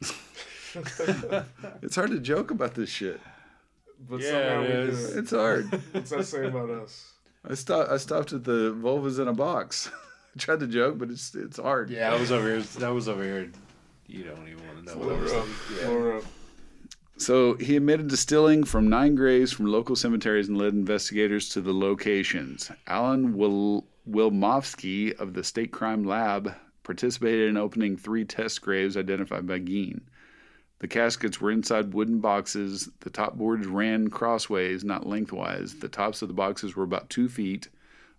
[1.82, 3.20] It's hard to joke about this shit.
[4.08, 5.06] But Yeah, somehow it we is.
[5.10, 5.18] do it.
[5.18, 5.82] It's hard.
[5.92, 7.12] What's that say about us?
[7.48, 7.90] I stopped.
[7.90, 9.90] I stopped at the vulvas in a box.
[10.34, 11.90] I tried to joke, but it's it's hard.
[11.90, 12.62] Yeah, I was over here.
[12.62, 13.50] That was over here.
[14.06, 14.98] You don't even want to know.
[15.06, 15.48] what I was Floor up.
[15.48, 15.86] thinking.
[15.86, 16.22] Floor.
[17.18, 21.60] So he admitted to stealing from nine graves from local cemeteries and led investigators to
[21.60, 22.70] the locations.
[22.86, 23.34] Alan
[24.04, 29.60] Wil- Wilimovsky of the State Crime Lab participated in opening three test graves identified by
[29.60, 30.00] Gein.
[30.80, 32.90] The caskets were inside wooden boxes.
[33.00, 35.78] The top boards ran crossways, not lengthwise.
[35.78, 37.68] The tops of the boxes were about two feet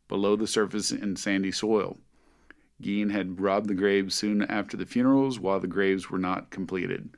[0.08, 1.98] below the surface in sandy soil.
[2.82, 7.10] Gein had robbed the graves soon after the funerals while the graves were not completed.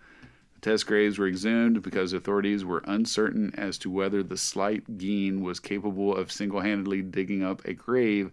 [0.56, 5.41] The test graves were exhumed because authorities were uncertain as to whether the slight Gein
[5.41, 8.32] was capable of single handedly digging up a grave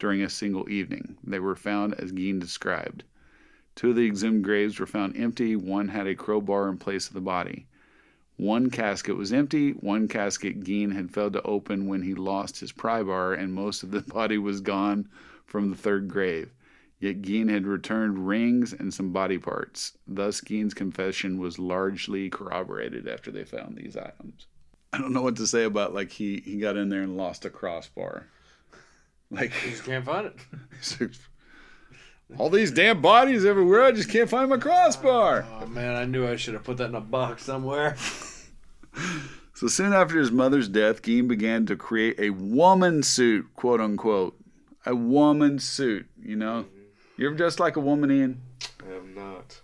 [0.00, 1.16] during a single evening.
[1.22, 3.04] They were found as Gein described.
[3.76, 7.14] Two of the exhumed graves were found empty, one had a crowbar in place of
[7.14, 7.66] the body.
[8.36, 12.72] One casket was empty, one casket Gein had failed to open when he lost his
[12.72, 15.08] pry bar, and most of the body was gone
[15.44, 16.50] from the third grave.
[16.98, 19.96] Yet Gein had returned rings and some body parts.
[20.06, 24.46] Thus, Gein's confession was largely corroborated after they found these items.
[24.92, 27.44] I don't know what to say about like he he got in there and lost
[27.44, 28.26] a crossbar.
[29.30, 31.18] Like You just can't find it.
[32.38, 35.46] all these damn bodies everywhere, I just can't find my crossbar.
[35.60, 37.96] Oh man, I knew I should have put that in a box somewhere.
[39.60, 44.34] So soon after his mother's death, Gein began to create a woman suit, quote unquote.
[44.86, 46.62] A woman suit, you know?
[46.62, 46.80] Mm-hmm.
[47.18, 48.40] You ever dressed like a woman, Ian?
[48.82, 49.60] I have not.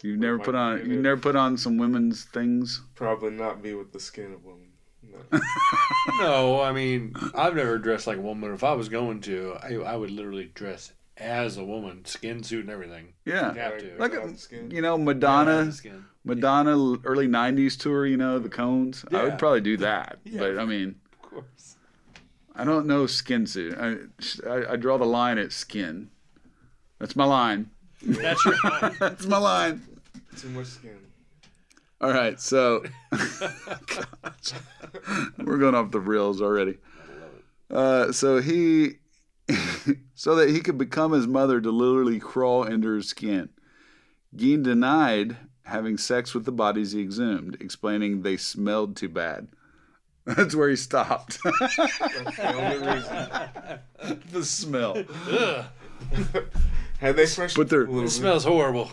[0.00, 2.82] You've never put on you've never put on some women's things?
[2.94, 4.67] Probably not be with the skin of woman.
[5.10, 5.40] No.
[6.20, 8.52] no, I mean, I've never dressed like a woman.
[8.54, 12.60] If I was going to, I, I would literally dress as a woman, skin suit
[12.60, 13.12] and everything.
[13.24, 13.52] Yeah.
[13.54, 13.96] You have to.
[13.98, 14.70] Like without a, skin?
[14.70, 16.04] you know, Madonna the skin.
[16.24, 18.06] Madonna l- early '90s tour.
[18.06, 19.04] You know, the cones.
[19.12, 20.38] I would probably do that, Yeah.
[20.40, 21.76] but I mean, Of course.
[22.54, 23.76] I don't know skin suit.
[23.78, 23.96] I,
[24.48, 26.10] I I draw the line at skin.
[26.98, 27.70] That's my line.
[28.02, 28.96] That's your line.
[28.98, 29.82] That's my line.
[30.36, 30.98] Too much skin.
[32.00, 32.84] All right, so
[35.38, 36.78] we're going off the rails already.
[37.70, 38.98] Uh, so he,
[40.14, 43.48] so that he could become his mother to literally crawl into her skin.
[44.36, 49.48] Gein denied having sex with the bodies he exhumed, explaining they smelled too bad.
[50.24, 51.38] That's where he stopped.
[51.42, 52.54] That's the
[53.98, 55.02] only the smell.
[55.30, 55.64] Ugh,
[57.00, 58.90] Had they fresh But they're- it smells horrible.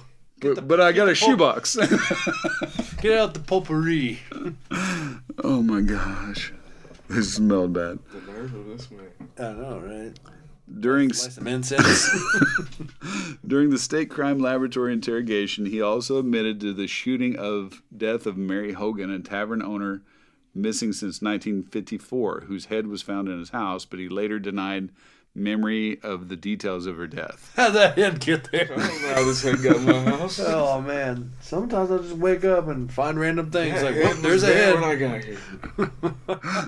[0.53, 1.75] But, but I got a shoebox.
[3.01, 4.19] Get out the potpourri.
[5.43, 6.53] oh my gosh.
[7.07, 7.99] This smelled bad.
[8.11, 9.05] the nerve of this man.
[9.37, 10.19] I know, right?
[10.79, 12.09] During some incense.
[13.47, 18.37] during the state crime laboratory interrogation, he also admitted to the shooting of death of
[18.37, 20.01] Mary Hogan, a tavern owner
[20.55, 24.89] missing since 1954, whose head was found in his house, but he later denied
[25.35, 27.51] memory of the details of her death.
[27.57, 28.65] How'd that head get I there?
[28.67, 30.39] don't know how this head got in my house.
[30.39, 31.33] Oh man!
[31.41, 34.75] Sometimes I just wake up and find random things like, well, there's a there head.
[34.75, 35.39] when I got here.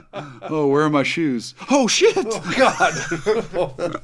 [0.49, 1.53] Oh, where are my shoes?
[1.69, 2.15] Oh shit!
[2.17, 4.01] Oh, God.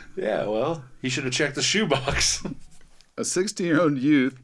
[0.16, 2.42] yeah, well, he should have checked the shoebox.
[3.18, 4.40] A 16 year old youth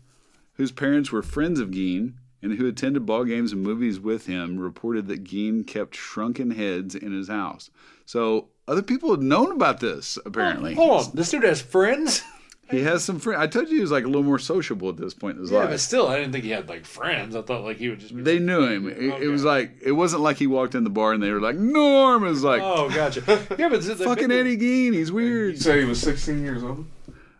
[0.54, 4.59] whose parents were friends of Gein and who attended ball games and movies with him
[4.59, 7.70] reported that Gein kept shrunken heads in his house.
[8.07, 10.74] So other people had known about this, apparently.
[10.74, 12.22] Hold on, this dude has friends.
[12.68, 13.40] He has some friends.
[13.40, 15.52] I told you he was like a little more sociable at this point in his
[15.52, 15.64] life.
[15.66, 17.36] Yeah, but still, I didn't think he had like friends.
[17.36, 18.14] I thought like he would just.
[18.16, 18.88] Be They knew him.
[18.88, 21.40] It, it was like it wasn't like he walked in the bar and they were
[21.40, 22.26] like Norm.
[22.26, 23.20] is like Oh, gotcha.
[23.57, 24.94] Yeah, but fucking Eddie Gein.
[24.94, 25.54] He's weird.
[25.54, 26.86] You said he was 16 years old?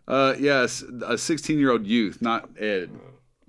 [0.06, 2.90] Uh, yes, a 16 year old youth, not Ed.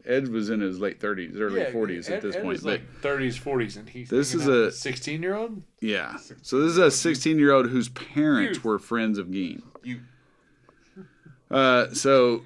[0.07, 2.57] Ed was in his late 30s, early 40s at this Ed point.
[2.57, 5.61] is but- like 30s, 40s, and he's This is a- 16 year old.
[5.81, 6.15] Yeah.
[6.41, 8.63] So this is a 16 year old whose parents Youth.
[8.65, 9.61] were friends of Gein.
[9.83, 9.99] You.
[11.49, 12.43] Uh, so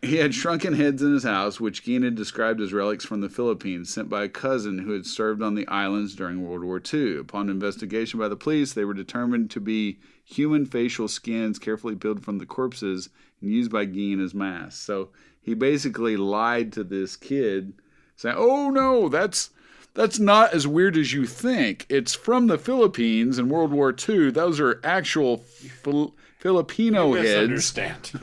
[0.00, 3.28] he had shrunken heads in his house, which Gein had described as relics from the
[3.28, 7.18] Philippines, sent by a cousin who had served on the islands during World War II.
[7.18, 12.24] Upon investigation by the police, they were determined to be human facial skins carefully peeled
[12.24, 14.80] from the corpses and used by Gein as masks.
[14.80, 15.10] So
[15.42, 17.74] he basically lied to this kid,
[18.16, 19.50] saying, "Oh no, that's."
[19.94, 21.84] That's not as weird as you think.
[21.90, 24.30] It's from the Philippines in World War II.
[24.30, 27.50] Those are actual Fil- Filipino heads.
[27.50, 28.10] Misunderstand.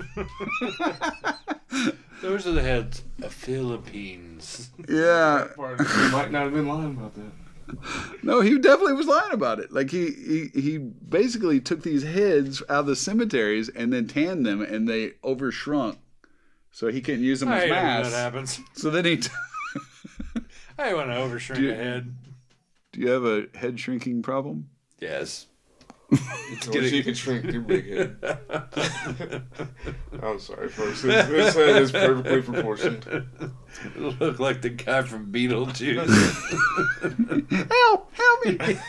[2.22, 4.72] Those are the heads of Philippines.
[4.90, 5.48] Yeah.
[5.56, 7.32] He might not have been lying about that.
[8.24, 9.72] No, he definitely was lying about it.
[9.72, 14.44] Like he he he basically took these heads out of the cemeteries and then tanned
[14.46, 15.98] them, and they overshrunk,
[16.72, 18.60] so he couldn't use them I as hate it when that happens.
[18.74, 19.18] So then he.
[19.18, 19.30] T-
[20.78, 22.16] I want to overshrink Do you- a head.
[22.92, 24.70] Do you have a head shrinking problem?
[25.00, 25.46] Yes.
[26.12, 26.18] I
[26.72, 28.16] wish you could shrink your big head.
[30.24, 31.04] I'm sorry, folks.
[31.04, 33.06] This, this head is perfectly proportioned.
[33.96, 36.10] Look like the guy from Beetlejuice.
[37.70, 38.12] Help!
[38.16, 38.80] Help me!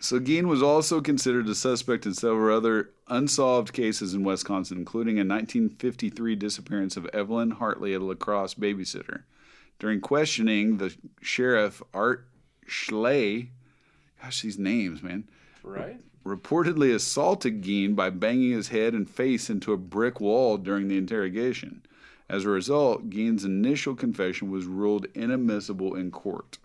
[0.00, 5.16] So Gein was also considered a suspect in several other unsolved cases in Wisconsin, including
[5.16, 9.24] a 1953 disappearance of Evelyn Hartley, a La Crosse babysitter.
[9.78, 12.26] During questioning, the sheriff Art
[12.66, 13.50] Schley,
[14.22, 15.24] gosh, these names, man,
[15.62, 16.00] right?
[16.24, 20.96] reportedly assaulted Gein by banging his head and face into a brick wall during the
[20.96, 21.82] interrogation.
[22.26, 26.58] As a result, Gein's initial confession was ruled inadmissible in court.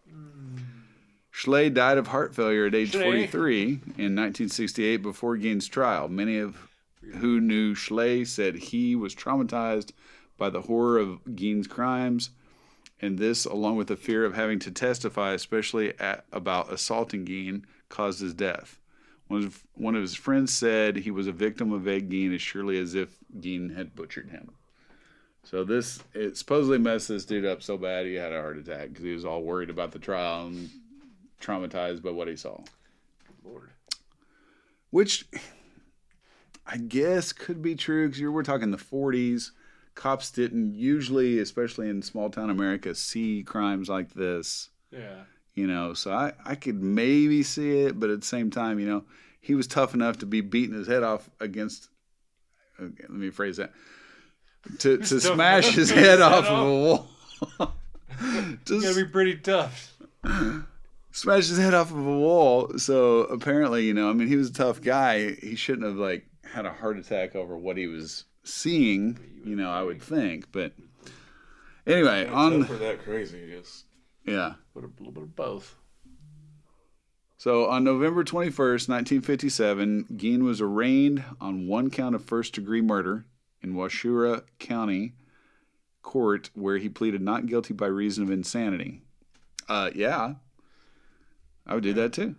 [1.36, 3.28] Schley died of heart failure at age Schley.
[3.28, 6.08] 43 in 1968 before Gein's trial.
[6.08, 6.70] Many of
[7.16, 9.92] who knew Schley said he was traumatized
[10.38, 12.30] by the horror of Gein's crimes,
[13.02, 17.64] and this, along with the fear of having to testify, especially at, about assaulting Gein,
[17.90, 18.80] caused his death.
[19.28, 22.42] One of, one of his friends said he was a victim of Ed Gein as
[22.42, 24.52] surely as if Gein had butchered him.
[25.44, 28.88] So this it supposedly messed this dude up so bad he had a heart attack
[28.88, 30.70] because he was all worried about the trial and
[31.42, 32.60] traumatized by what he saw.
[33.44, 33.70] Lord.
[34.90, 35.26] Which
[36.66, 39.52] I guess could be true because we're talking the 40s.
[39.94, 44.70] Cops didn't usually, especially in small town America, see crimes like this.
[44.92, 45.24] Yeah.
[45.56, 48.86] you know so I, I could maybe see it but at the same time you
[48.88, 49.04] know
[49.42, 51.90] he was tough enough to be beating his head off against
[52.80, 53.74] okay, let me phrase that
[54.80, 57.08] to, to smash his head off of a wall
[58.70, 59.98] You gotta be pretty tough.
[61.16, 64.50] smash his head off of a wall so apparently you know i mean he was
[64.50, 68.26] a tough guy he shouldn't have like had a heart attack over what he was
[68.44, 70.74] seeing you know i would think but
[71.88, 73.86] anyway on for that crazy, yes.
[74.26, 75.76] yeah But a little bit of both.
[77.38, 83.26] So on November 21st, 1957, Gein was arraigned on one count of first degree murder
[83.62, 85.14] in Waushara County
[86.02, 89.04] court where he pleaded not guilty by reason of insanity.
[89.70, 90.36] Uh, yeah,
[91.66, 92.36] I would do that too.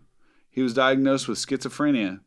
[0.50, 2.20] He was diagnosed with schizophrenia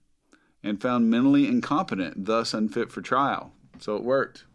[0.63, 3.53] and found mentally incompetent, thus unfit for trial.
[3.79, 4.45] So it worked.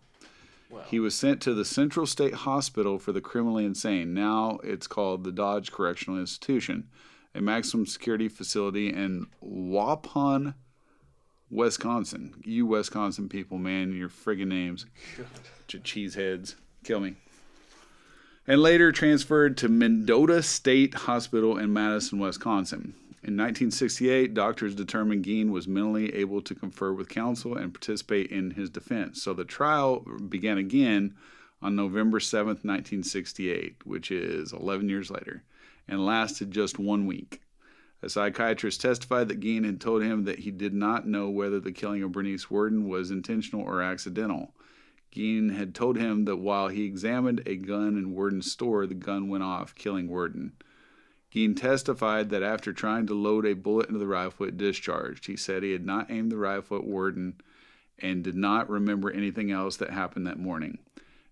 [0.86, 4.12] He was sent to the Central State Hospital for the Criminally Insane.
[4.12, 6.88] Now it's called the Dodge Correctional Institution,
[7.34, 10.55] a maximum security facility in Waupun,
[11.51, 12.34] Wisconsin.
[12.45, 14.86] You Wisconsin people, man, your friggin' names.
[15.68, 16.57] Cheeseheads.
[16.82, 17.16] Kill me.
[18.47, 22.95] And later transferred to Mendota State Hospital in Madison, Wisconsin.
[23.22, 28.51] In 1968, doctors determined Gein was mentally able to confer with counsel and participate in
[28.51, 29.22] his defense.
[29.22, 31.14] So the trial began again
[31.62, 35.42] on November 7th, 1968, which is 11 years later,
[35.88, 37.40] and lasted just one week.
[38.03, 41.72] A psychiatrist testified that Gein had told him that he did not know whether the
[41.72, 44.53] killing of Bernice Worden was intentional or accidental.
[45.15, 49.29] Gein had told him that while he examined a gun in Worden's store, the gun
[49.29, 50.53] went off, killing Worden.
[51.33, 55.27] Gein testified that after trying to load a bullet into the rifle, it discharged.
[55.27, 57.35] He said he had not aimed the rifle at Worden
[57.99, 60.79] and did not remember anything else that happened that morning.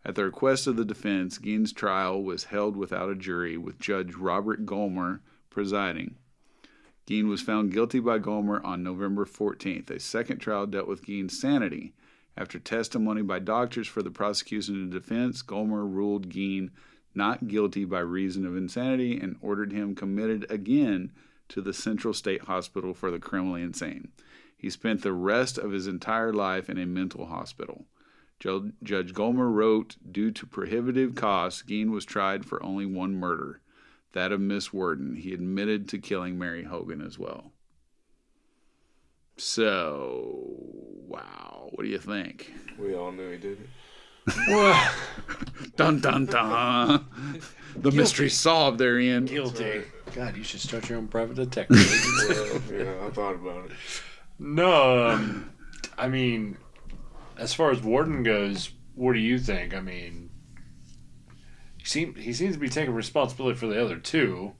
[0.05, 4.15] At the request of the defense, Gein's trial was held without a jury, with Judge
[4.15, 5.21] Robert Gollmar
[5.51, 6.17] presiding.
[7.07, 9.91] Gein was found guilty by Gollmar on November 14th.
[9.91, 11.95] A second trial dealt with Gein's sanity.
[12.37, 16.71] After testimony by doctors for the prosecution and defense, Gollmar ruled Gein
[17.15, 21.13] not guilty by reason of insanity and ordered him committed again
[21.49, 24.09] to the Central State Hospital for the criminally insane.
[24.57, 27.85] He spent the rest of his entire life in a mental hospital.
[28.41, 33.61] Judge Gollmar wrote, due to prohibitive costs, Gein was tried for only one murder,
[34.13, 35.17] that of Miss Worden.
[35.17, 37.53] He admitted to killing Mary Hogan as well.
[39.43, 40.45] So,
[41.09, 42.55] wow, what do you think?
[42.79, 43.67] We all knew he did it.
[45.77, 47.05] Dun dun dun.
[47.75, 49.25] The mystery solved therein.
[49.25, 49.83] Guilty.
[50.15, 51.77] God, you should start your own private detective.
[51.77, 52.71] agency.
[52.71, 53.73] Well, yeah, I thought about it.
[54.39, 55.51] no, um,
[55.99, 56.57] I mean,
[57.37, 59.75] as far as Worden goes, what do you think?
[59.75, 60.31] I mean,
[61.79, 64.53] he seem he seems to be taking responsibility for the other two.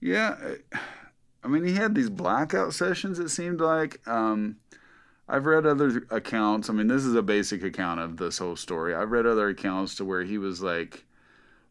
[0.00, 0.36] Yeah,
[0.72, 0.80] I
[1.48, 3.18] mean, he had these blackout sessions.
[3.18, 4.06] It seemed like.
[4.06, 4.56] Um,
[5.28, 6.68] I've read other accounts.
[6.68, 8.94] I mean, this is a basic account of this whole story.
[8.94, 11.04] I've read other accounts to where he was like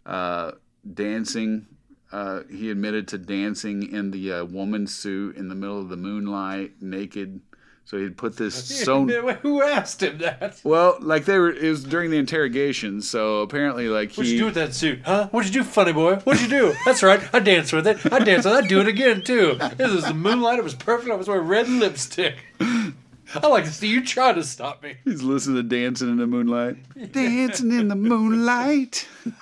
[0.05, 0.53] uh,
[0.91, 1.67] dancing.
[2.11, 5.97] Uh, he admitted to dancing in the uh, woman's suit in the middle of the
[5.97, 7.41] moonlight, naked.
[7.85, 10.59] So he'd put this so Who asked him that?
[10.63, 11.51] well, like they were.
[11.51, 13.01] It was during the interrogation.
[13.01, 15.01] So apparently, like What'd you do with that suit?
[15.03, 15.27] Huh?
[15.31, 16.15] What'd you do, funny boy?
[16.17, 16.73] What'd you do?
[16.85, 17.21] That's right.
[17.33, 17.97] I danced with it.
[18.11, 18.63] I danced with it.
[18.63, 19.55] I'd do it again, too.
[19.77, 20.59] This was the moonlight.
[20.59, 21.11] It was perfect.
[21.11, 22.35] I was wearing red lipstick.
[22.61, 24.95] I like to see you try to stop me.
[25.03, 26.77] he's listening to dancing in the moonlight.
[27.11, 29.07] Dancing in the moonlight.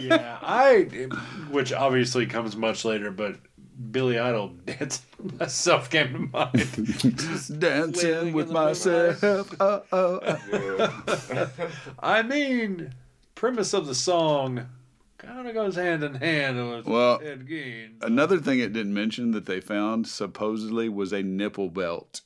[0.00, 0.88] Yeah, I,
[1.48, 3.36] which obviously comes much later, but
[3.90, 6.52] Billy Idol dancing with myself came to mind.
[7.16, 8.66] Just Dancing with in the moonlight.
[8.68, 9.54] myself.
[9.60, 11.50] Oh, oh, oh.
[11.98, 12.94] I mean,
[13.34, 14.66] premise of the song
[15.18, 18.02] kind of goes hand in hand with Well, Ed Gein.
[18.02, 22.22] Another thing it didn't mention that they found supposedly was a nipple belt.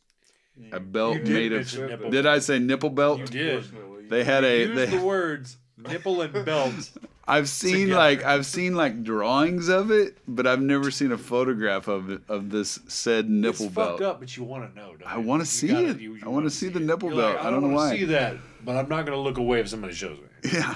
[0.72, 1.58] A belt You made of.
[1.58, 2.10] mention nipple.
[2.10, 3.18] Did I say nipple belt?
[3.20, 3.64] You did.
[4.10, 4.66] They had a.
[4.66, 6.74] Use They, the words nipple and belt.
[7.30, 7.94] I've seen together.
[7.94, 12.20] like I've seen like drawings of it, but I've never seen a photograph of it,
[12.28, 13.88] of this said nipple it's belt.
[13.92, 14.88] fucked up, but you want to know.
[14.88, 15.06] Don't you?
[15.06, 16.00] I wanna see gotta- it.
[16.00, 17.44] you- you I wanna wanna see the nipple You're like, belt.
[17.44, 17.96] I I don't know wanna why.
[17.96, 20.50] See that, but I'm not going to look away if somebody shows me.
[20.52, 20.74] Yeah.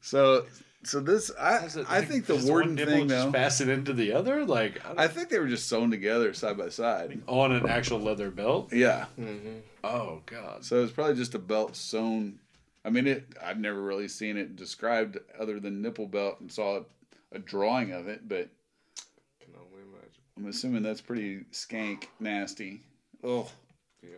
[0.00, 0.46] So
[0.82, 3.32] so this I it I like- think the warden one nipple thing just though.
[3.32, 6.70] fasten into the other, like I I think they were just sewn together side by
[6.70, 7.20] side.
[7.26, 8.72] on an actual leather belt.
[8.72, 9.06] Yeah.
[9.20, 9.58] Mm-hmm.
[9.84, 10.64] Oh God.
[10.64, 12.38] So it's probably just a belt sewn.
[12.84, 13.34] I mean, it.
[13.42, 16.84] I've never really seen it described other than nipple belt and saw a,
[17.32, 18.48] a drawing of it, but
[19.40, 20.22] can only imagine.
[20.36, 22.80] I'm assuming that's pretty skank nasty.
[23.22, 23.50] Oh.
[24.02, 24.16] Yeah.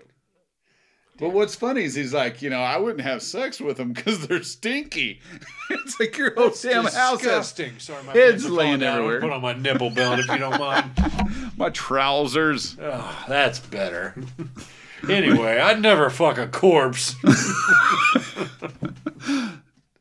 [1.19, 4.27] But what's funny is he's like, you know, I wouldn't have sex with them because
[4.27, 5.21] they're stinky.
[5.71, 7.19] it's like your whole damn house has
[7.53, 7.79] disgusting.
[7.79, 8.83] Sorry, my heads laying.
[8.83, 9.21] Everywhere.
[9.21, 10.91] Put on my nipple belt if you don't mind.
[11.57, 12.77] my trousers.
[12.81, 14.15] Oh, that's better.
[15.09, 17.15] anyway, I'd never fuck a corpse.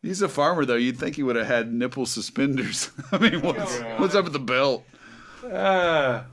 [0.02, 0.76] He's a farmer though.
[0.76, 2.90] You'd think he would have had nipple suspenders.
[3.12, 4.00] I mean, what's, Yeah.
[4.00, 4.84] what's up with the belt?
[5.44, 6.24] Uh,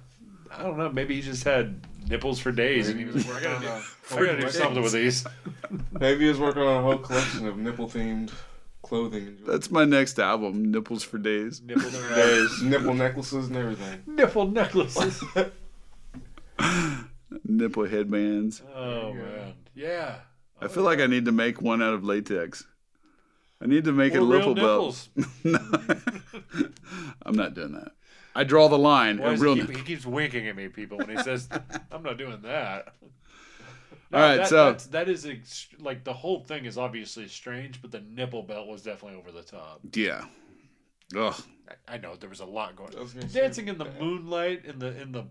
[0.51, 0.91] I don't know.
[0.91, 4.27] Maybe he just had nipples for days, and he was like, I gotta do, I
[4.27, 5.25] gotta do something with these.
[6.01, 8.33] Maybe he was working on a whole collection of nipple themed
[8.83, 9.37] clothing.
[9.47, 11.61] That's my next album, Nipples for Days.
[11.63, 12.63] Nipples for days.
[12.63, 14.01] nipple necklaces and everything.
[14.07, 15.23] Nipple necklaces.
[17.45, 18.63] Nipple headbands.
[18.75, 20.17] Oh man, yeah.
[20.61, 22.65] I feel like I need to make one out of latex.
[23.61, 25.09] I need to make We're a real nipple belt.
[25.45, 25.45] nipples.
[27.27, 27.93] I'm not doing that.
[28.35, 29.19] I draw the line.
[29.19, 31.49] Why real he, keep, he keeps winking at me, people, when he says,
[31.91, 32.95] "I'm not doing that."
[34.13, 37.83] All right, that, so- that's, that is ex- like the whole thing is obviously strange,
[37.83, 39.81] but the nipple belt was definitely over the top.
[39.93, 40.25] Yeah.
[41.17, 41.35] Ugh.
[41.69, 42.95] I, I know there was a lot going.
[42.97, 45.25] I was gonna say, Dancing in the moonlight in the in the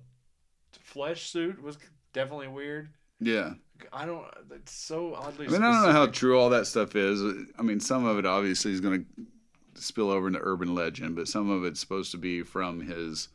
[0.81, 1.77] flesh suit was
[2.13, 2.89] definitely weird.
[3.19, 3.53] Yeah.
[3.93, 4.25] I don't.
[4.51, 5.47] It's so oddly.
[5.47, 7.21] I mean, I don't know how true all that stuff is.
[7.57, 11.27] I mean, some of it obviously is going to spill over into urban legend, but
[11.27, 13.29] some of it's supposed to be from his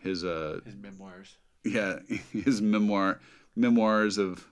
[0.00, 1.36] his uh his memoirs.
[1.64, 1.98] yeah
[2.32, 3.20] his memoir
[3.54, 4.48] memoirs of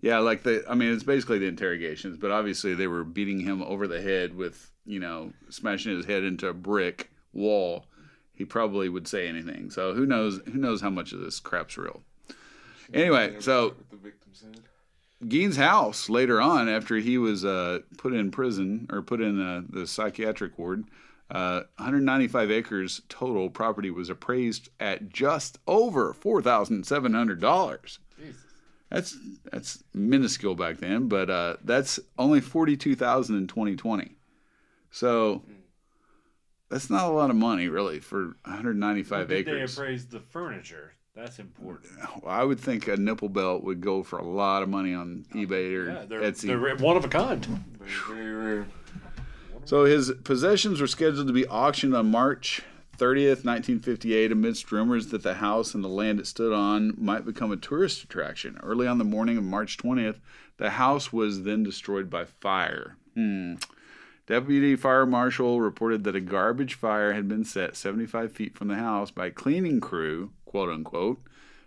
[0.00, 3.62] yeah like the I mean it's basically the interrogations, but obviously they were beating him
[3.62, 7.84] over the head with you know smashing his head into a brick wall.
[8.34, 9.70] He probably would say anything.
[9.70, 10.40] So who knows?
[10.46, 12.02] Who knows how much of this crap's real?
[12.92, 14.60] Anyway, so the victim said.
[15.28, 19.62] Gein's house later on, after he was uh, put in prison or put in uh,
[19.68, 20.84] the psychiatric ward,
[21.30, 27.98] uh, 195 acres total property was appraised at just over four thousand seven hundred dollars.
[28.88, 29.16] That's
[29.52, 34.16] that's minuscule back then, but uh, that's only forty two thousand in 2020.
[34.90, 35.44] So
[36.70, 39.76] that's not a lot of money, really, for 195 Did they acres.
[39.78, 40.94] appraise the furniture?
[41.14, 41.92] That's important.
[42.22, 45.24] Well, I would think a nipple belt would go for a lot of money on
[45.34, 46.46] eBay or Yeah, they're, Etsy.
[46.46, 47.44] they're one of a kind.
[47.78, 48.66] Very, very rare.
[49.64, 52.62] So his possessions were scheduled to be auctioned on March
[52.96, 57.50] 30th, 1958, amidst rumors that the house and the land it stood on might become
[57.50, 58.58] a tourist attraction.
[58.62, 60.16] Early on the morning of March 20th,
[60.58, 62.96] the house was then destroyed by fire.
[63.14, 63.54] Hmm.
[64.26, 68.76] Deputy Fire Marshal reported that a garbage fire had been set 75 feet from the
[68.76, 71.20] house by a cleaning crew, quote unquote,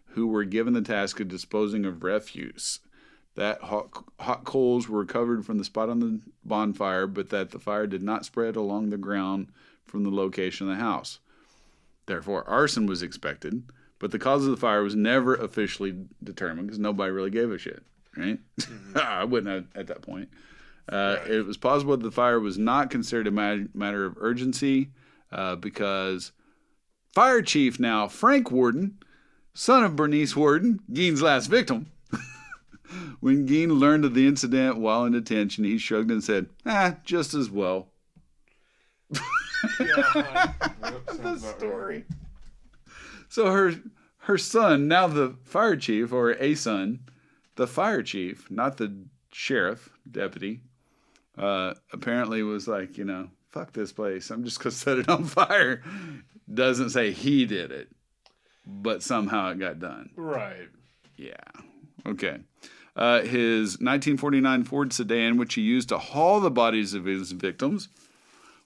[0.08, 2.80] who were given the task of disposing of refuse.
[3.36, 3.88] That hot,
[4.20, 8.04] hot coals were recovered from the spot on the bonfire, but that the fire did
[8.04, 9.48] not spread along the ground
[9.86, 11.20] from the location of the house.
[12.08, 13.64] Therefore, arson was expected,
[14.00, 17.58] but the cause of the fire was never officially determined because nobody really gave a
[17.58, 17.84] shit,
[18.18, 18.38] right?
[18.96, 20.28] I wouldn't at, at that point.
[20.90, 24.90] Uh, It was possible that the fire was not considered a ma- matter of urgency
[25.32, 26.34] uh, because
[27.14, 28.98] fire chief now, Frank Worden,
[29.54, 31.92] son of Bernice Worden, Gein's last victim,
[33.20, 37.34] when Gein learned of the incident while in detention, he shrugged and said, ah, just
[37.34, 37.90] as well.
[39.80, 40.06] Yep,
[41.22, 42.06] sounds about right.
[43.30, 43.74] So her
[44.18, 47.00] her son, now the fire chief, or a son,
[47.56, 50.62] the fire chief, not the sheriff, deputy,
[51.38, 54.32] uh, apparently was like, you know, fuck this place.
[54.32, 55.82] I'm just gonna set it on fire.
[56.52, 57.88] Doesn't say he did it,
[58.66, 60.10] but somehow it got done.
[60.18, 60.68] Right.
[61.16, 61.36] Yeah.
[62.06, 62.40] Okay.
[62.96, 67.90] Uh, his 1949 Ford sedan, which he used to haul the bodies of his victims,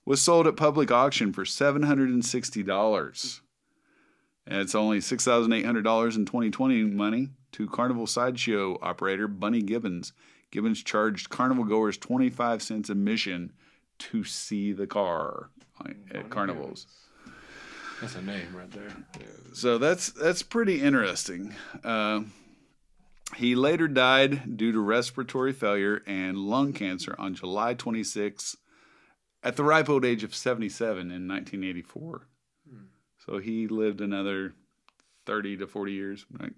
[0.06, 3.42] was sold at public auction for $760.
[4.50, 10.14] And it's only $6,800 in 2020 money to Carnival Sideshow operator Bunny Gibbons.
[10.52, 13.52] Gibbons charged carnival goers 25 cents admission
[14.00, 15.50] to see the car
[16.12, 16.88] at carnivals.
[18.02, 18.90] That's a name right there.
[19.54, 21.56] So that's that's pretty interesting.
[21.84, 22.22] Uh,
[23.36, 28.56] he later died due to respiratory failure and lung cancer on July 26
[29.44, 32.28] at the ripe old age of 77 in 1984.
[33.26, 34.54] So he lived another
[35.26, 36.26] 30 to 40 years.
[36.40, 36.54] Right?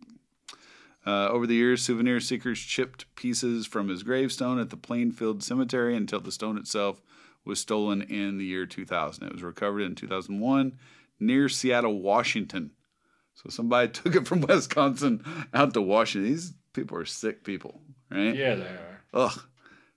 [1.06, 5.96] Uh, over the years, souvenir seekers chipped pieces from his gravestone at the Plainfield Cemetery
[5.96, 7.02] until the stone itself
[7.46, 9.26] was stolen in the year 2000.
[9.26, 10.78] It was recovered in 2001
[11.20, 12.72] near Seattle, Washington.
[13.34, 15.24] So somebody took it from Wisconsin
[15.54, 16.32] out to Washington.
[16.32, 17.82] These people are sick people,
[18.12, 18.36] right?
[18.36, 19.02] Yeah, they are.
[19.14, 19.42] Ugh.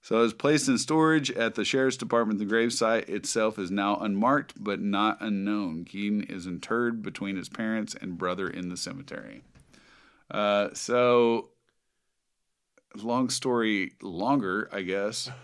[0.03, 2.40] So it was placed in storage at the sheriff's department.
[2.40, 5.84] The gravesite itself is now unmarked but not unknown.
[5.84, 9.45] Keaton is interred between his parents and brother in the cemetery.
[10.28, 11.51] Uh, so,
[12.97, 15.30] long story longer, I guess.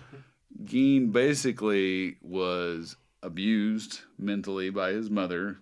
[0.65, 5.59] Gein basically was abused mentally by his mother,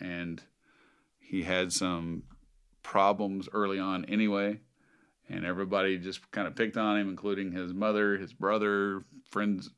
[0.00, 0.42] and
[1.18, 2.24] he had some
[2.82, 4.60] problems early on anyway
[5.28, 9.70] and everybody just kind of picked on him, including his mother, his brother, friends,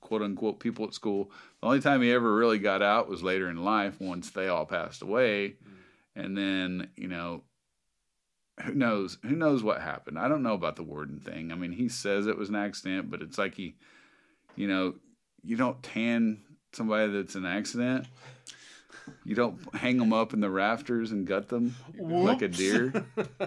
[0.00, 1.30] quote unquote, people at school.
[1.60, 4.66] The only time he ever really got out was later in life once they all
[4.66, 5.56] passed away.
[5.62, 6.20] Mm-hmm.
[6.20, 7.42] And then, you know,
[8.62, 9.18] who knows?
[9.24, 10.18] Who knows what happened?
[10.18, 11.52] I don't know about the Worden thing.
[11.52, 13.74] I mean, he says it was an accident, but it's like he,
[14.56, 14.94] you know,
[15.42, 16.42] you don't tan
[16.72, 18.06] somebody that's an accident.
[19.24, 22.56] You don't hang them up in the rafters and gut them like a Whoops.
[22.56, 23.04] deer.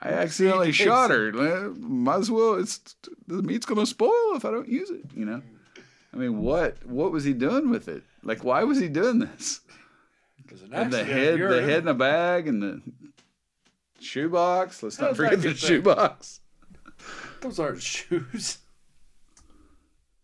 [0.00, 1.32] I accidentally shot her.
[1.76, 2.54] Might as well.
[2.54, 2.80] It's
[3.26, 5.04] the meat's gonna spoil if I don't use it.
[5.14, 5.42] You know.
[6.12, 8.02] I mean, what what was he doing with it?
[8.22, 9.60] Like, why was he doing this?
[10.42, 12.82] Because an And the head, the head in a bag, and the
[14.00, 14.82] shoebox.
[14.82, 16.40] Let's not forget the shoebox.
[17.40, 18.58] Those aren't shoes.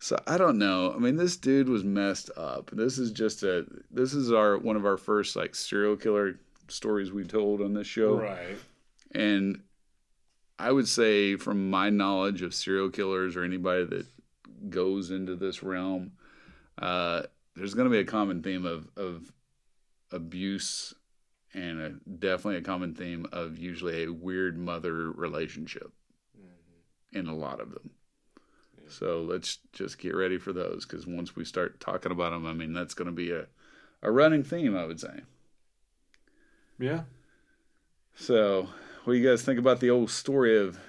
[0.05, 0.93] So I don't know.
[0.95, 2.69] I mean, this dude was messed up.
[2.71, 3.65] This is just a.
[3.89, 7.87] This is our one of our first like serial killer stories we told on this
[7.87, 8.19] show.
[8.19, 8.59] Right.
[9.15, 9.63] And
[10.59, 14.05] I would say, from my knowledge of serial killers or anybody that
[14.69, 16.11] goes into this realm,
[16.77, 17.23] uh,
[17.55, 19.33] there's going to be a common theme of, of
[20.11, 20.93] abuse
[21.51, 21.89] and a,
[22.19, 25.91] definitely a common theme of usually a weird mother relationship
[27.11, 27.89] in a lot of them.
[28.87, 32.53] So let's just get ready for those because once we start talking about them, I
[32.53, 33.47] mean, that's going to be a,
[34.01, 35.21] a running theme, I would say.
[36.79, 37.01] Yeah.
[38.15, 38.69] So,
[39.03, 40.79] what do you guys think about the old story of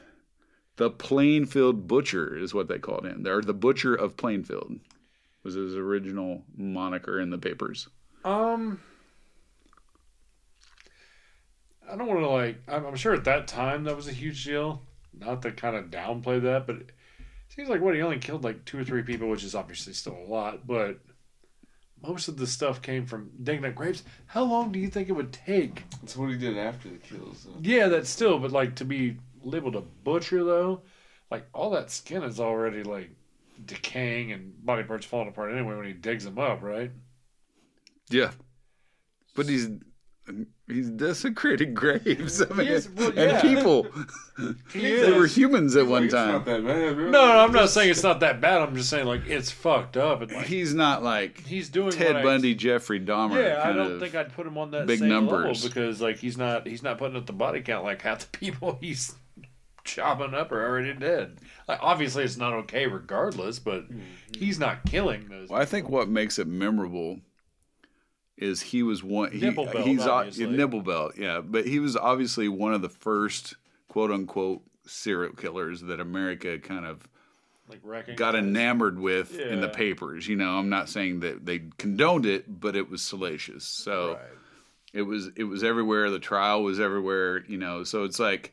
[0.77, 2.37] the Plainfield Butcher?
[2.37, 3.23] Is what they called him.
[3.23, 4.79] They're the Butcher of Plainfield.
[5.43, 7.89] Was his original moniker in the papers.
[8.25, 8.81] Um,
[11.89, 12.63] I don't want to like.
[12.67, 14.83] I'm, I'm sure at that time that was a huge deal.
[15.19, 16.91] Not to kind of downplay that, but
[17.49, 20.17] seems like what he only killed like two or three people, which is obviously still
[20.17, 20.67] a lot.
[20.67, 20.99] But
[22.03, 24.03] most of the stuff came from digging up graves.
[24.27, 25.85] How long do you think it would take?
[26.01, 27.45] That's what he did after the kills.
[27.45, 27.59] Though.
[27.63, 30.83] Yeah, that's still, but like to be labeled a butcher though,
[31.31, 33.11] like all that skin is already like
[33.65, 36.91] decaying and body parts falling apart anyway when he digs them up, right?
[38.11, 38.33] Yeah,
[39.35, 39.69] but he's
[40.67, 42.43] he's desecrating graves.
[42.43, 43.87] I mean, is, well, and people.
[44.75, 46.45] They were humans at one Like, time.
[46.45, 46.62] bad.
[46.62, 47.05] Really.
[47.11, 48.61] No, no, I'm not saying it's not that bad.
[48.61, 52.09] I'm just saying like it's fucked up and like He's not like he's doing Ted
[52.09, 53.43] what I- Bundy, Jeffrey Dahmer.
[53.43, 55.64] yeah, I don't of- think I'd put him on that big same numbers.
[55.64, 58.39] level because like he's not he's not putting up the body count like half the
[58.39, 59.14] people he's
[59.85, 61.39] chopping up are already dead.
[61.67, 63.85] Like obviously it's not okay regardless, but
[64.37, 65.49] he's not killing those.
[65.49, 67.21] Well, I think what makes it memorable
[68.37, 69.32] is he was one.
[69.32, 70.47] He, Nipple belt, he's obviously.
[70.47, 71.41] nipple belt, yeah.
[71.41, 73.55] But he was obviously one of the first
[73.89, 77.07] quote unquote serial killers that America kind of
[77.68, 80.28] like got enamored with in the papers.
[80.28, 83.64] You know, I'm not saying that they condoned it, but it was salacious.
[83.64, 84.20] So Right.
[84.93, 86.11] it was it was everywhere.
[86.11, 87.43] The trial was everywhere.
[87.49, 88.53] You know, so it's like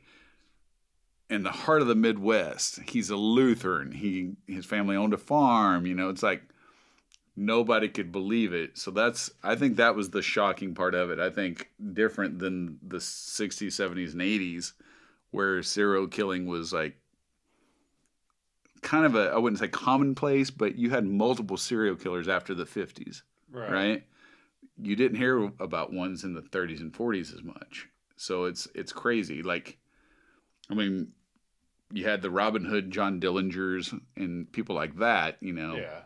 [1.30, 2.80] in the heart of the Midwest.
[2.88, 3.92] He's a Lutheran.
[3.92, 5.86] He his family owned a farm.
[5.86, 6.42] You know, it's like
[7.36, 8.78] nobody could believe it.
[8.78, 11.20] So that's I think that was the shocking part of it.
[11.20, 14.74] I think different than the 60s, 70s, and 80s
[15.32, 16.96] where serial killing was like
[18.82, 22.66] kind of a I wouldn't say commonplace, but you had multiple serial killers after the
[22.66, 23.22] 50s
[23.54, 23.72] right.
[23.72, 24.04] right?
[24.82, 27.88] You didn't hear about ones in the 30s and 40s as much.
[28.16, 29.44] So it's it's crazy.
[29.44, 29.78] Like,
[30.70, 31.10] I mean,
[31.92, 35.38] you had the Robin Hood, John Dillingers, and people like that.
[35.42, 36.02] You know, Yeah.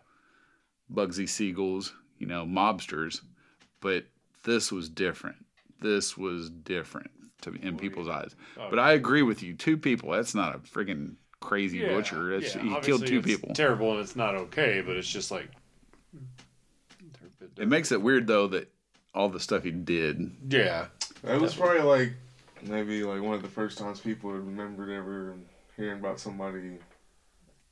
[0.94, 1.92] Bugsy Siegels.
[2.20, 3.22] You know, mobsters.
[3.80, 4.06] But
[4.44, 5.38] this was different.
[5.80, 7.12] This was different
[7.42, 8.36] to, in people's eyes.
[8.58, 9.54] Oh, but I agree with you.
[9.54, 10.12] Two people.
[10.12, 12.40] That's not a friggin' crazy Yeah, butcher.
[12.40, 13.54] That's, yeah, he killed two it's people.
[13.54, 14.82] Terrible, and it's not okay.
[14.82, 15.50] But it's just like
[17.20, 18.72] they're a bit It makes it weird though that
[19.14, 20.32] all the stuff he did.
[20.50, 20.88] yeah,
[21.24, 22.14] That was probably like
[22.62, 25.36] maybe like one of the first times people remembered ever
[25.76, 26.80] hearing about somebody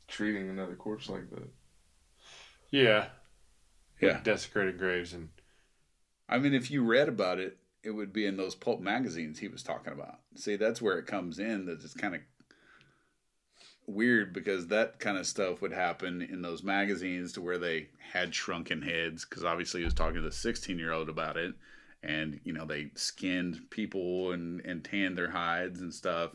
[0.08, 1.50] treating another corpse like that.
[2.76, 3.08] Yeah,
[4.02, 4.20] Yeah.
[4.22, 5.30] desecrated graves and
[6.28, 9.48] I mean, if you read about it, it would be in those pulp magazines he
[9.48, 10.20] was talking about.
[10.36, 11.66] See, that's where it comes in.
[11.68, 12.22] That it's kind of
[13.88, 18.34] weird because that kind of stuff would happen in those magazines to where they had
[18.34, 19.24] shrunken heads.
[19.24, 21.54] Because obviously, he was talking to the sixteen-year-old about it,
[22.02, 26.32] and you know they skinned people and and tanned their hides and stuff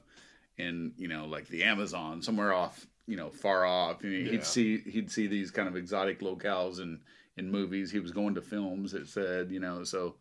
[0.56, 4.02] in you know like the Amazon somewhere off you know far off.
[4.02, 4.30] You know, Yeah.
[4.32, 7.00] He'd see he'd see these kind of exotic locales and
[7.36, 7.90] in movies.
[7.90, 8.94] He was going to films.
[8.94, 10.16] It said, you know, so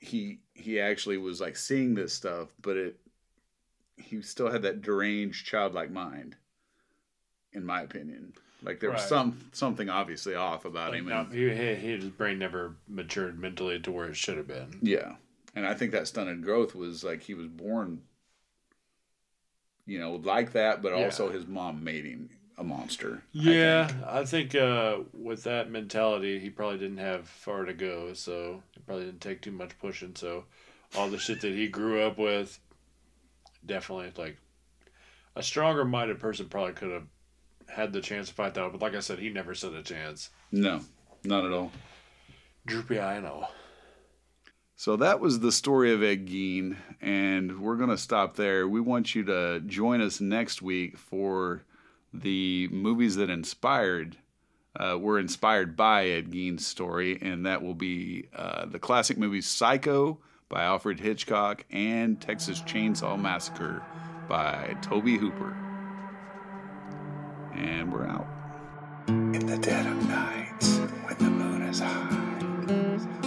[0.00, 2.96] he he actually was like seeing this stuff, but it
[3.96, 6.36] he still had that deranged childlike mind,
[7.52, 8.32] in my opinion.
[8.62, 11.08] Like there was some something obviously off about like, him.
[11.08, 14.78] no, And, he, he, his brain never matured mentally to where it should have been.
[14.80, 15.16] yeah,
[15.54, 18.00] and I think that stunted growth was like he was born,
[19.86, 21.04] you know, like that, but Yeah.
[21.04, 23.22] also his mom made him a monster.
[23.36, 24.02] I Yeah, think.
[24.06, 28.86] I think, uh, with that mentality, he probably didn't have far to go, so it
[28.86, 30.14] probably didn't take too much pushing.
[30.14, 30.44] So
[30.96, 32.58] all the shit that he grew up with,
[33.66, 34.36] definitely like
[35.36, 37.06] a stronger minded person probably could have
[37.68, 38.70] had the chance to fight that.
[38.72, 40.30] But like I said, he never stood a chance.
[40.52, 40.80] No,
[41.24, 41.72] not at all.
[42.66, 43.50] Droopy eye and all.
[44.76, 48.66] So that was the story of Ed Gein, and we're going to stop there.
[48.66, 51.62] We want you to join us next week for
[52.12, 54.16] the movies that inspired
[54.78, 59.40] uh, were inspired by Ed Gein's story, and that will be uh, the classic movie
[59.40, 60.18] Psycho
[60.48, 63.82] by Alfred Hitchcock and Texas Chainsaw Massacre
[64.28, 65.56] by Tobe Hooper.
[67.54, 68.26] And we're out.
[69.06, 70.64] In the dead of night,
[71.06, 73.23] when the moon is high,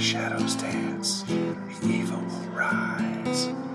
[0.00, 1.54] shadows dance, the
[1.86, 3.69] evil will rise.